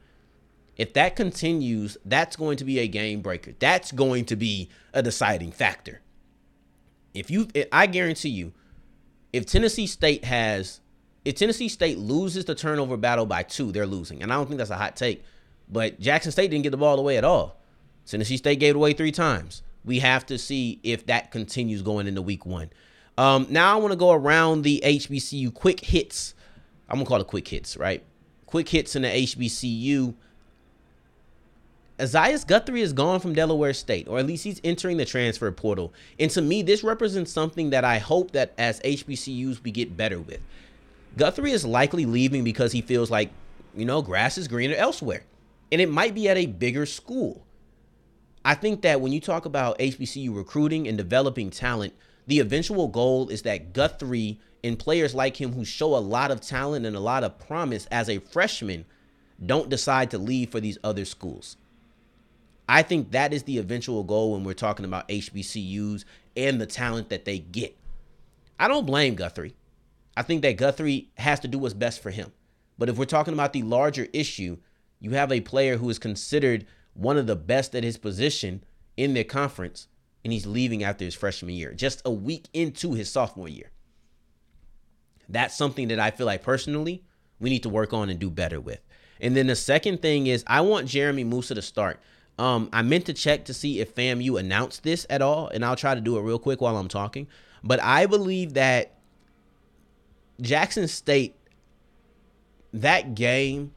If 0.77 0.93
that 0.93 1.15
continues, 1.15 1.97
that's 2.05 2.35
going 2.35 2.57
to 2.57 2.65
be 2.65 2.79
a 2.79 2.87
game 2.87 3.21
breaker. 3.21 3.53
That's 3.59 3.91
going 3.91 4.25
to 4.25 4.35
be 4.35 4.69
a 4.93 5.03
deciding 5.03 5.51
factor. 5.51 6.01
If 7.13 7.29
you, 7.29 7.47
I 7.71 7.87
guarantee 7.87 8.29
you, 8.29 8.53
if 9.33 9.45
Tennessee 9.45 9.87
State 9.87 10.25
has, 10.25 10.80
if 11.23 11.35
Tennessee 11.35 11.69
State 11.69 11.97
loses 11.97 12.45
the 12.45 12.55
turnover 12.55 12.97
battle 12.97 13.25
by 13.25 13.43
two, 13.43 13.71
they're 13.71 13.85
losing. 13.85 14.23
And 14.23 14.31
I 14.31 14.35
don't 14.35 14.47
think 14.47 14.57
that's 14.57 14.71
a 14.71 14.77
hot 14.77 14.95
take, 14.95 15.23
but 15.69 15.99
Jackson 15.99 16.31
State 16.31 16.49
didn't 16.49 16.63
get 16.63 16.71
the 16.71 16.77
ball 16.77 16.99
away 16.99 17.17
at 17.17 17.23
all. 17.23 17.57
Tennessee 18.05 18.37
State 18.37 18.59
gave 18.59 18.75
it 18.75 18.77
away 18.77 18.93
three 18.93 19.11
times. 19.11 19.61
We 19.85 19.99
have 19.99 20.25
to 20.27 20.37
see 20.37 20.79
if 20.83 21.05
that 21.07 21.31
continues 21.31 21.81
going 21.81 22.07
into 22.07 22.21
week 22.21 22.45
one. 22.45 22.69
Um, 23.17 23.47
now 23.49 23.75
I 23.75 23.79
want 23.79 23.91
to 23.91 23.97
go 23.97 24.11
around 24.11 24.63
the 24.63 24.81
HBCU 24.83 25.53
quick 25.53 25.79
hits. 25.81 26.33
I'm 26.89 26.97
gonna 26.97 27.07
call 27.07 27.21
it 27.21 27.27
quick 27.27 27.47
hits, 27.47 27.77
right? 27.77 28.03
Quick 28.45 28.69
hits 28.69 28.95
in 28.95 29.03
the 29.03 29.07
HBCU. 29.07 30.13
Isaiah 31.99 32.39
Guthrie 32.47 32.81
is 32.81 32.93
gone 32.93 33.19
from 33.19 33.33
Delaware 33.33 33.73
State, 33.73 34.07
or 34.07 34.17
at 34.17 34.25
least 34.25 34.43
he's 34.43 34.59
entering 34.63 34.97
the 34.97 35.05
transfer 35.05 35.51
portal. 35.51 35.93
And 36.19 36.31
to 36.31 36.41
me, 36.41 36.63
this 36.63 36.83
represents 36.83 37.31
something 37.31 37.69
that 37.69 37.85
I 37.85 37.99
hope 37.99 38.31
that 38.31 38.53
as 38.57 38.79
HBCUs 38.79 39.63
we 39.63 39.71
get 39.71 39.95
better 39.95 40.19
with. 40.19 40.41
Guthrie 41.17 41.51
is 41.51 41.65
likely 41.65 42.05
leaving 42.05 42.43
because 42.43 42.71
he 42.71 42.81
feels 42.81 43.11
like, 43.11 43.31
you 43.75 43.85
know, 43.85 44.01
grass 44.01 44.37
is 44.37 44.47
greener 44.47 44.75
elsewhere. 44.75 45.23
And 45.71 45.81
it 45.81 45.89
might 45.89 46.15
be 46.15 46.29
at 46.29 46.37
a 46.37 46.45
bigger 46.45 46.85
school. 46.85 47.45
I 48.43 48.55
think 48.55 48.81
that 48.81 49.01
when 49.01 49.11
you 49.11 49.19
talk 49.19 49.45
about 49.45 49.79
HBCU 49.79 50.35
recruiting 50.35 50.87
and 50.87 50.97
developing 50.97 51.49
talent, 51.49 51.93
the 52.27 52.39
eventual 52.39 52.87
goal 52.87 53.29
is 53.29 53.43
that 53.43 53.73
Guthrie 53.73 54.39
and 54.63 54.79
players 54.79 55.13
like 55.13 55.39
him 55.39 55.53
who 55.53 55.65
show 55.65 55.95
a 55.95 55.99
lot 55.99 56.31
of 56.31 56.41
talent 56.41 56.85
and 56.85 56.95
a 56.95 56.99
lot 56.99 57.23
of 57.23 57.39
promise 57.39 57.87
as 57.91 58.09
a 58.09 58.19
freshman 58.19 58.85
don't 59.43 59.69
decide 59.69 60.11
to 60.11 60.17
leave 60.17 60.49
for 60.49 60.59
these 60.59 60.77
other 60.83 61.05
schools. 61.05 61.57
I 62.69 62.83
think 62.83 63.11
that 63.11 63.33
is 63.33 63.43
the 63.43 63.57
eventual 63.57 64.03
goal 64.03 64.33
when 64.33 64.43
we're 64.43 64.53
talking 64.53 64.85
about 64.85 65.09
HBCUs 65.09 66.05
and 66.37 66.61
the 66.61 66.65
talent 66.65 67.09
that 67.09 67.25
they 67.25 67.39
get. 67.39 67.75
I 68.59 68.67
don't 68.67 68.85
blame 68.85 69.15
Guthrie. 69.15 69.55
I 70.15 70.23
think 70.23 70.41
that 70.41 70.57
Guthrie 70.57 71.09
has 71.17 71.39
to 71.41 71.47
do 71.47 71.59
what's 71.59 71.73
best 71.73 72.01
for 72.01 72.11
him. 72.11 72.31
But 72.77 72.89
if 72.89 72.97
we're 72.97 73.05
talking 73.05 73.33
about 73.33 73.53
the 73.53 73.63
larger 73.63 74.07
issue, 74.13 74.57
you 74.99 75.11
have 75.11 75.31
a 75.31 75.41
player 75.41 75.77
who 75.77 75.89
is 75.89 75.99
considered 75.99 76.65
one 76.93 77.17
of 77.17 77.27
the 77.27 77.35
best 77.35 77.75
at 77.75 77.83
his 77.83 77.97
position 77.97 78.63
in 78.97 79.13
their 79.13 79.23
conference, 79.23 79.87
and 80.23 80.33
he's 80.33 80.45
leaving 80.45 80.83
after 80.83 81.05
his 81.05 81.15
freshman 81.15 81.55
year, 81.55 81.73
just 81.73 82.01
a 82.05 82.11
week 82.11 82.47
into 82.53 82.93
his 82.93 83.09
sophomore 83.09 83.47
year. 83.47 83.71
That's 85.29 85.55
something 85.55 85.87
that 85.87 85.99
I 85.99 86.11
feel 86.11 86.27
like 86.27 86.43
personally 86.43 87.03
we 87.39 87.49
need 87.49 87.63
to 87.63 87.69
work 87.69 87.93
on 87.93 88.09
and 88.09 88.19
do 88.19 88.29
better 88.29 88.59
with. 88.59 88.79
And 89.19 89.35
then 89.35 89.47
the 89.47 89.55
second 89.55 90.01
thing 90.01 90.27
is 90.27 90.43
I 90.47 90.61
want 90.61 90.87
Jeremy 90.87 91.23
Moussa 91.23 91.55
to 91.55 91.61
start. 91.61 91.99
Um, 92.37 92.69
I 92.73 92.81
meant 92.81 93.05
to 93.05 93.13
check 93.13 93.45
to 93.45 93.53
see 93.53 93.79
if 93.79 93.95
FAMU 93.95 94.39
announced 94.39 94.83
this 94.83 95.05
at 95.09 95.21
all, 95.21 95.47
and 95.49 95.63
I'll 95.63 95.75
try 95.75 95.95
to 95.95 96.01
do 96.01 96.17
it 96.17 96.21
real 96.21 96.39
quick 96.39 96.59
while 96.59 96.77
I'm 96.77 96.87
talking. 96.87 97.27
But 97.63 97.81
I 97.81 98.07
believe 98.07 98.55
that 98.55 98.95
Jackson 100.41 100.87
State, 100.87 101.35
that 102.73 103.15
game 103.15 103.73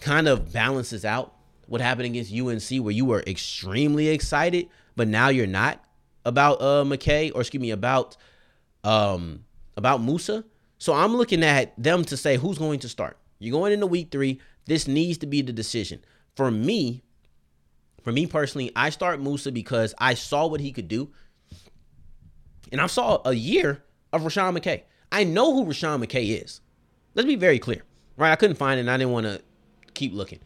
kind 0.00 0.28
of 0.28 0.52
balances 0.52 1.04
out 1.04 1.34
what 1.66 1.80
happened 1.80 2.06
against 2.06 2.32
UNC, 2.32 2.82
where 2.82 2.92
you 2.92 3.04
were 3.04 3.22
extremely 3.26 4.08
excited, 4.08 4.68
but 4.96 5.06
now 5.06 5.28
you're 5.28 5.46
not 5.46 5.84
about 6.24 6.60
uh 6.60 6.84
McKay, 6.84 7.30
or 7.34 7.42
excuse 7.42 7.60
me, 7.60 7.70
about 7.70 8.16
um 8.84 9.44
about 9.76 10.00
Moussa. 10.00 10.44
So 10.78 10.92
I'm 10.92 11.16
looking 11.16 11.42
at 11.42 11.74
them 11.80 12.04
to 12.06 12.16
say 12.16 12.36
who's 12.36 12.58
going 12.58 12.78
to 12.80 12.88
start. 12.88 13.18
You're 13.38 13.52
going 13.52 13.72
into 13.72 13.86
week 13.86 14.10
three. 14.10 14.40
This 14.66 14.86
needs 14.86 15.18
to 15.18 15.26
be 15.26 15.42
the 15.42 15.52
decision. 15.52 16.00
For 16.36 16.50
me, 16.50 17.02
for 18.02 18.12
me 18.12 18.26
personally, 18.26 18.70
I 18.76 18.90
start 18.90 19.20
Moussa 19.20 19.50
because 19.50 19.94
I 19.98 20.14
saw 20.14 20.46
what 20.46 20.60
he 20.60 20.72
could 20.72 20.88
do. 20.88 21.10
And 22.70 22.80
I 22.80 22.86
saw 22.86 23.20
a 23.24 23.32
year 23.32 23.82
of 24.12 24.22
Rasean 24.22 24.56
McKay. 24.56 24.82
I 25.10 25.24
know 25.24 25.54
who 25.54 25.64
Rasean 25.64 26.04
McKay 26.04 26.42
is. 26.42 26.60
Let's 27.14 27.26
be 27.26 27.36
very 27.36 27.58
clear. 27.58 27.82
Right? 28.16 28.32
I 28.32 28.36
couldn't 28.36 28.56
find 28.56 28.78
it 28.78 28.82
and 28.82 28.90
I 28.90 28.96
didn't 28.96 29.12
want 29.12 29.26
to 29.26 29.40
keep 29.94 30.12
looking. 30.12 30.40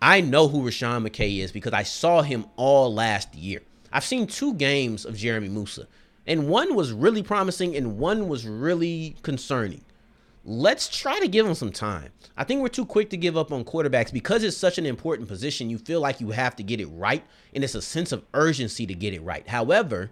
I 0.00 0.20
know 0.20 0.48
who 0.48 0.62
Rasean 0.62 1.08
McKay 1.08 1.38
is 1.38 1.52
because 1.52 1.72
I 1.72 1.82
saw 1.82 2.22
him 2.22 2.46
all 2.56 2.92
last 2.92 3.34
year. 3.34 3.62
I've 3.92 4.04
seen 4.04 4.26
two 4.26 4.54
games 4.54 5.04
of 5.04 5.16
Jeremy 5.16 5.48
Moussa, 5.48 5.86
and 6.26 6.48
one 6.48 6.74
was 6.74 6.92
really 6.92 7.22
promising 7.22 7.76
and 7.76 7.98
one 7.98 8.28
was 8.28 8.46
really 8.46 9.16
concerning 9.22 9.84
let's 10.44 10.88
try 10.88 11.18
to 11.20 11.28
give 11.28 11.46
him 11.46 11.54
some 11.54 11.72
time. 11.72 12.10
I 12.36 12.44
think 12.44 12.60
we're 12.60 12.68
too 12.68 12.84
quick 12.84 13.10
to 13.10 13.16
give 13.16 13.36
up 13.36 13.52
on 13.52 13.64
quarterbacks 13.64 14.12
because 14.12 14.42
it's 14.42 14.56
such 14.56 14.78
an 14.78 14.86
important 14.86 15.28
position. 15.28 15.70
You 15.70 15.78
feel 15.78 16.00
like 16.00 16.20
you 16.20 16.30
have 16.30 16.56
to 16.56 16.62
get 16.62 16.80
it 16.80 16.86
right, 16.86 17.24
and 17.54 17.64
it's 17.64 17.74
a 17.74 17.82
sense 17.82 18.12
of 18.12 18.24
urgency 18.34 18.86
to 18.86 18.94
get 18.94 19.14
it 19.14 19.22
right. 19.22 19.46
However, 19.48 20.10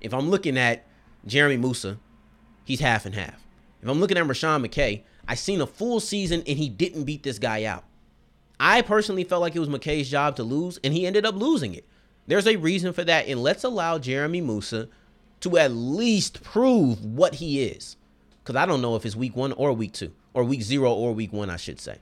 if 0.00 0.12
I'm 0.12 0.28
looking 0.28 0.58
at 0.58 0.86
Jeremy 1.26 1.56
Moussa, 1.56 1.98
he's 2.64 2.80
half 2.80 3.06
and 3.06 3.14
half. 3.14 3.44
If 3.82 3.88
I'm 3.88 4.00
looking 4.00 4.16
at 4.16 4.26
Rasean 4.26 4.66
McKay, 4.66 5.02
I 5.28 5.34
seen 5.34 5.60
a 5.60 5.66
full 5.66 6.00
season 6.00 6.42
and 6.46 6.58
he 6.58 6.68
didn't 6.68 7.04
beat 7.04 7.22
this 7.22 7.38
guy 7.38 7.64
out. 7.64 7.84
I 8.58 8.82
personally 8.82 9.24
felt 9.24 9.42
like 9.42 9.54
it 9.54 9.60
was 9.60 9.68
McKay's 9.68 10.08
job 10.08 10.36
to 10.36 10.42
lose, 10.42 10.78
and 10.82 10.94
he 10.94 11.06
ended 11.06 11.26
up 11.26 11.34
losing 11.34 11.74
it. 11.74 11.84
There's 12.26 12.46
a 12.46 12.56
reason 12.56 12.92
for 12.94 13.04
that, 13.04 13.28
and 13.28 13.42
let's 13.42 13.64
allow 13.64 13.98
Jeremy 13.98 14.40
Moussa 14.40 14.88
to 15.40 15.58
at 15.58 15.72
least 15.72 16.42
prove 16.42 17.04
what 17.04 17.34
he 17.34 17.62
is 17.62 17.96
because 18.46 18.56
I 18.56 18.64
don't 18.64 18.80
know 18.80 18.94
if 18.94 19.04
it's 19.04 19.16
week 19.16 19.34
one 19.34 19.52
or 19.52 19.72
week 19.72 19.92
two 19.92 20.12
or 20.32 20.44
week 20.44 20.62
zero 20.62 20.92
or 20.92 21.12
week 21.12 21.32
one, 21.32 21.50
I 21.50 21.56
should 21.56 21.80
say. 21.80 21.98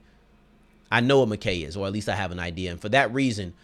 I 0.93 1.01
know 1.01 1.21
what 1.21 1.31
McKay 1.31 1.67
is, 1.67 1.75
or 1.77 1.87
at 1.87 1.93
least 1.93 2.09
I 2.09 2.15
have 2.15 2.31
an 2.33 2.39
idea. 2.39 2.71
And 2.71 2.81
for 2.81 2.91
that 2.91 3.13
reason, 3.15 3.55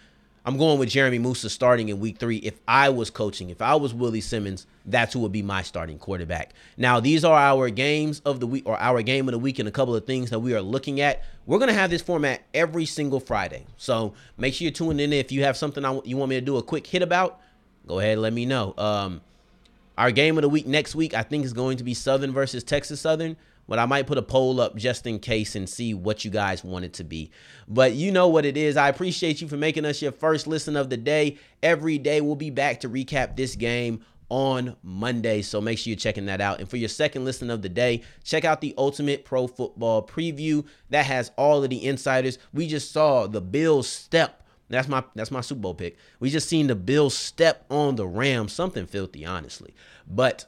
I'm 0.44 0.56
going 0.56 0.78
with 0.78 0.88
Jeremy 0.88 1.18
Moussa 1.18 1.50
starting 1.50 1.90
in 1.90 2.00
week 2.00 2.18
three. 2.18 2.38
If 2.38 2.58
I 2.66 2.88
was 2.88 3.10
coaching, 3.10 3.50
if 3.50 3.60
I 3.60 3.74
was 3.74 3.92
Willie 3.92 4.22
Simmons, 4.22 4.66
that's 4.86 5.12
who 5.12 5.20
would 5.20 5.32
be 5.32 5.42
my 5.42 5.62
starting 5.62 5.98
quarterback. 5.98 6.54
Now, 6.78 6.98
these 6.98 7.24
are 7.24 7.38
our 7.38 7.68
games 7.68 8.20
of 8.24 8.40
the 8.40 8.46
week 8.46 8.62
or 8.66 8.78
our 8.80 9.02
game 9.02 9.28
of 9.28 9.32
the 9.32 9.38
week 9.38 9.58
and 9.58 9.68
a 9.68 9.72
couple 9.72 9.94
of 9.94 10.06
things 10.06 10.30
that 10.30 10.38
we 10.38 10.54
are 10.54 10.62
looking 10.62 11.00
at. 11.00 11.24
We're 11.44 11.58
going 11.58 11.68
to 11.68 11.74
have 11.74 11.90
this 11.90 12.00
format 12.00 12.42
every 12.54 12.86
single 12.86 13.20
Friday. 13.20 13.66
So 13.76 14.14
make 14.38 14.54
sure 14.54 14.64
you're 14.64 14.72
tuning 14.72 15.00
in. 15.00 15.12
If 15.12 15.30
you 15.30 15.44
have 15.44 15.56
something 15.58 15.84
you 16.04 16.16
want 16.16 16.30
me 16.30 16.36
to 16.36 16.40
do 16.40 16.56
a 16.56 16.62
quick 16.62 16.86
hit 16.86 17.02
about, 17.02 17.40
go 17.86 17.98
ahead 17.98 18.12
and 18.12 18.22
let 18.22 18.32
me 18.32 18.46
know. 18.46 18.74
Um, 18.78 19.20
our 19.98 20.10
game 20.10 20.38
of 20.38 20.42
the 20.42 20.48
week 20.48 20.66
next 20.66 20.94
week, 20.94 21.12
I 21.12 21.22
think, 21.22 21.44
is 21.44 21.52
going 21.52 21.76
to 21.76 21.84
be 21.84 21.92
Southern 21.92 22.32
versus 22.32 22.64
Texas 22.64 23.02
Southern. 23.02 23.36
But 23.70 23.78
I 23.78 23.86
might 23.86 24.08
put 24.08 24.18
a 24.18 24.22
poll 24.22 24.60
up 24.60 24.74
just 24.74 25.06
in 25.06 25.20
case 25.20 25.54
and 25.54 25.68
see 25.68 25.94
what 25.94 26.24
you 26.24 26.30
guys 26.32 26.64
want 26.64 26.84
it 26.84 26.92
to 26.94 27.04
be. 27.04 27.30
But 27.68 27.92
you 27.92 28.10
know 28.10 28.26
what 28.26 28.44
it 28.44 28.56
is. 28.56 28.76
I 28.76 28.88
appreciate 28.88 29.40
you 29.40 29.46
for 29.46 29.56
making 29.56 29.84
us 29.84 30.02
your 30.02 30.10
first 30.10 30.48
listen 30.48 30.74
of 30.74 30.90
the 30.90 30.96
day. 30.96 31.38
Every 31.62 31.96
day 31.96 32.20
we'll 32.20 32.34
be 32.34 32.50
back 32.50 32.80
to 32.80 32.88
recap 32.88 33.36
this 33.36 33.54
game 33.54 34.04
on 34.28 34.74
Monday. 34.82 35.40
So 35.42 35.60
make 35.60 35.78
sure 35.78 35.92
you're 35.92 35.96
checking 35.96 36.26
that 36.26 36.40
out. 36.40 36.58
And 36.58 36.68
for 36.68 36.78
your 36.78 36.88
second 36.88 37.24
listen 37.24 37.48
of 37.48 37.62
the 37.62 37.68
day, 37.68 38.02
check 38.24 38.44
out 38.44 38.60
the 38.60 38.74
Ultimate 38.76 39.24
Pro 39.24 39.46
Football 39.46 40.04
Preview. 40.04 40.66
That 40.88 41.06
has 41.06 41.30
all 41.36 41.62
of 41.62 41.70
the 41.70 41.86
insiders. 41.86 42.38
We 42.52 42.66
just 42.66 42.90
saw 42.90 43.28
the 43.28 43.40
Bills 43.40 43.86
step 43.86 44.40
that's 44.70 44.86
my 44.86 45.02
that's 45.16 45.32
my 45.32 45.40
Super 45.40 45.60
Bowl 45.60 45.74
pick. 45.74 45.96
We 46.20 46.30
just 46.30 46.48
seen 46.48 46.68
the 46.68 46.76
Bills 46.76 47.12
step 47.12 47.66
on 47.70 47.96
the 47.96 48.06
Rams, 48.06 48.52
something 48.52 48.86
filthy, 48.86 49.26
honestly. 49.26 49.74
But 50.06 50.46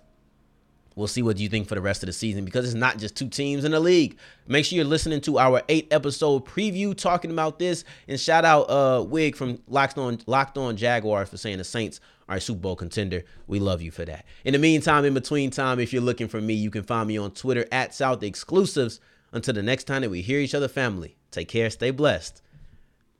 we'll 0.96 1.06
see 1.06 1.22
what 1.22 1.38
you 1.38 1.48
think 1.48 1.68
for 1.68 1.74
the 1.74 1.80
rest 1.80 2.02
of 2.02 2.06
the 2.06 2.12
season 2.12 2.44
because 2.44 2.64
it's 2.64 2.74
not 2.74 2.98
just 2.98 3.16
two 3.16 3.28
teams 3.28 3.64
in 3.64 3.72
the 3.72 3.80
league. 3.80 4.16
Make 4.46 4.64
sure 4.64 4.76
you're 4.76 4.84
listening 4.84 5.20
to 5.22 5.38
our 5.38 5.62
eight 5.68 5.88
episode 5.92 6.44
preview 6.44 6.96
talking 6.96 7.30
about 7.30 7.58
this. 7.58 7.84
And 8.08 8.18
shout 8.18 8.44
out 8.44 8.62
uh 8.70 9.02
Wig 9.02 9.36
from 9.36 9.60
Locked 9.68 9.98
On 9.98 10.18
Locked 10.26 10.58
On 10.58 10.76
Jaguars 10.76 11.28
for 11.28 11.36
saying 11.36 11.58
the 11.58 11.64
Saints 11.64 12.00
are 12.28 12.36
a 12.36 12.40
Super 12.40 12.60
Bowl 12.60 12.76
contender. 12.76 13.24
We 13.46 13.58
love 13.58 13.82
you 13.82 13.90
for 13.90 14.04
that. 14.04 14.24
In 14.44 14.52
the 14.52 14.58
meantime, 14.58 15.04
in 15.04 15.14
between 15.14 15.50
time, 15.50 15.80
if 15.80 15.92
you're 15.92 16.02
looking 16.02 16.28
for 16.28 16.40
me, 16.40 16.54
you 16.54 16.70
can 16.70 16.82
find 16.82 17.08
me 17.08 17.18
on 17.18 17.32
Twitter 17.32 17.66
at 17.72 17.94
South 17.94 18.22
Exclusives. 18.22 19.00
Until 19.34 19.54
the 19.54 19.62
next 19.62 19.84
time 19.84 20.02
that 20.02 20.10
we 20.10 20.20
hear 20.20 20.40
each 20.40 20.54
other, 20.54 20.68
family, 20.68 21.16
take 21.30 21.48
care, 21.48 21.70
stay 21.70 21.90
blessed. 21.90 22.42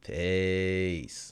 Peace. 0.05 1.32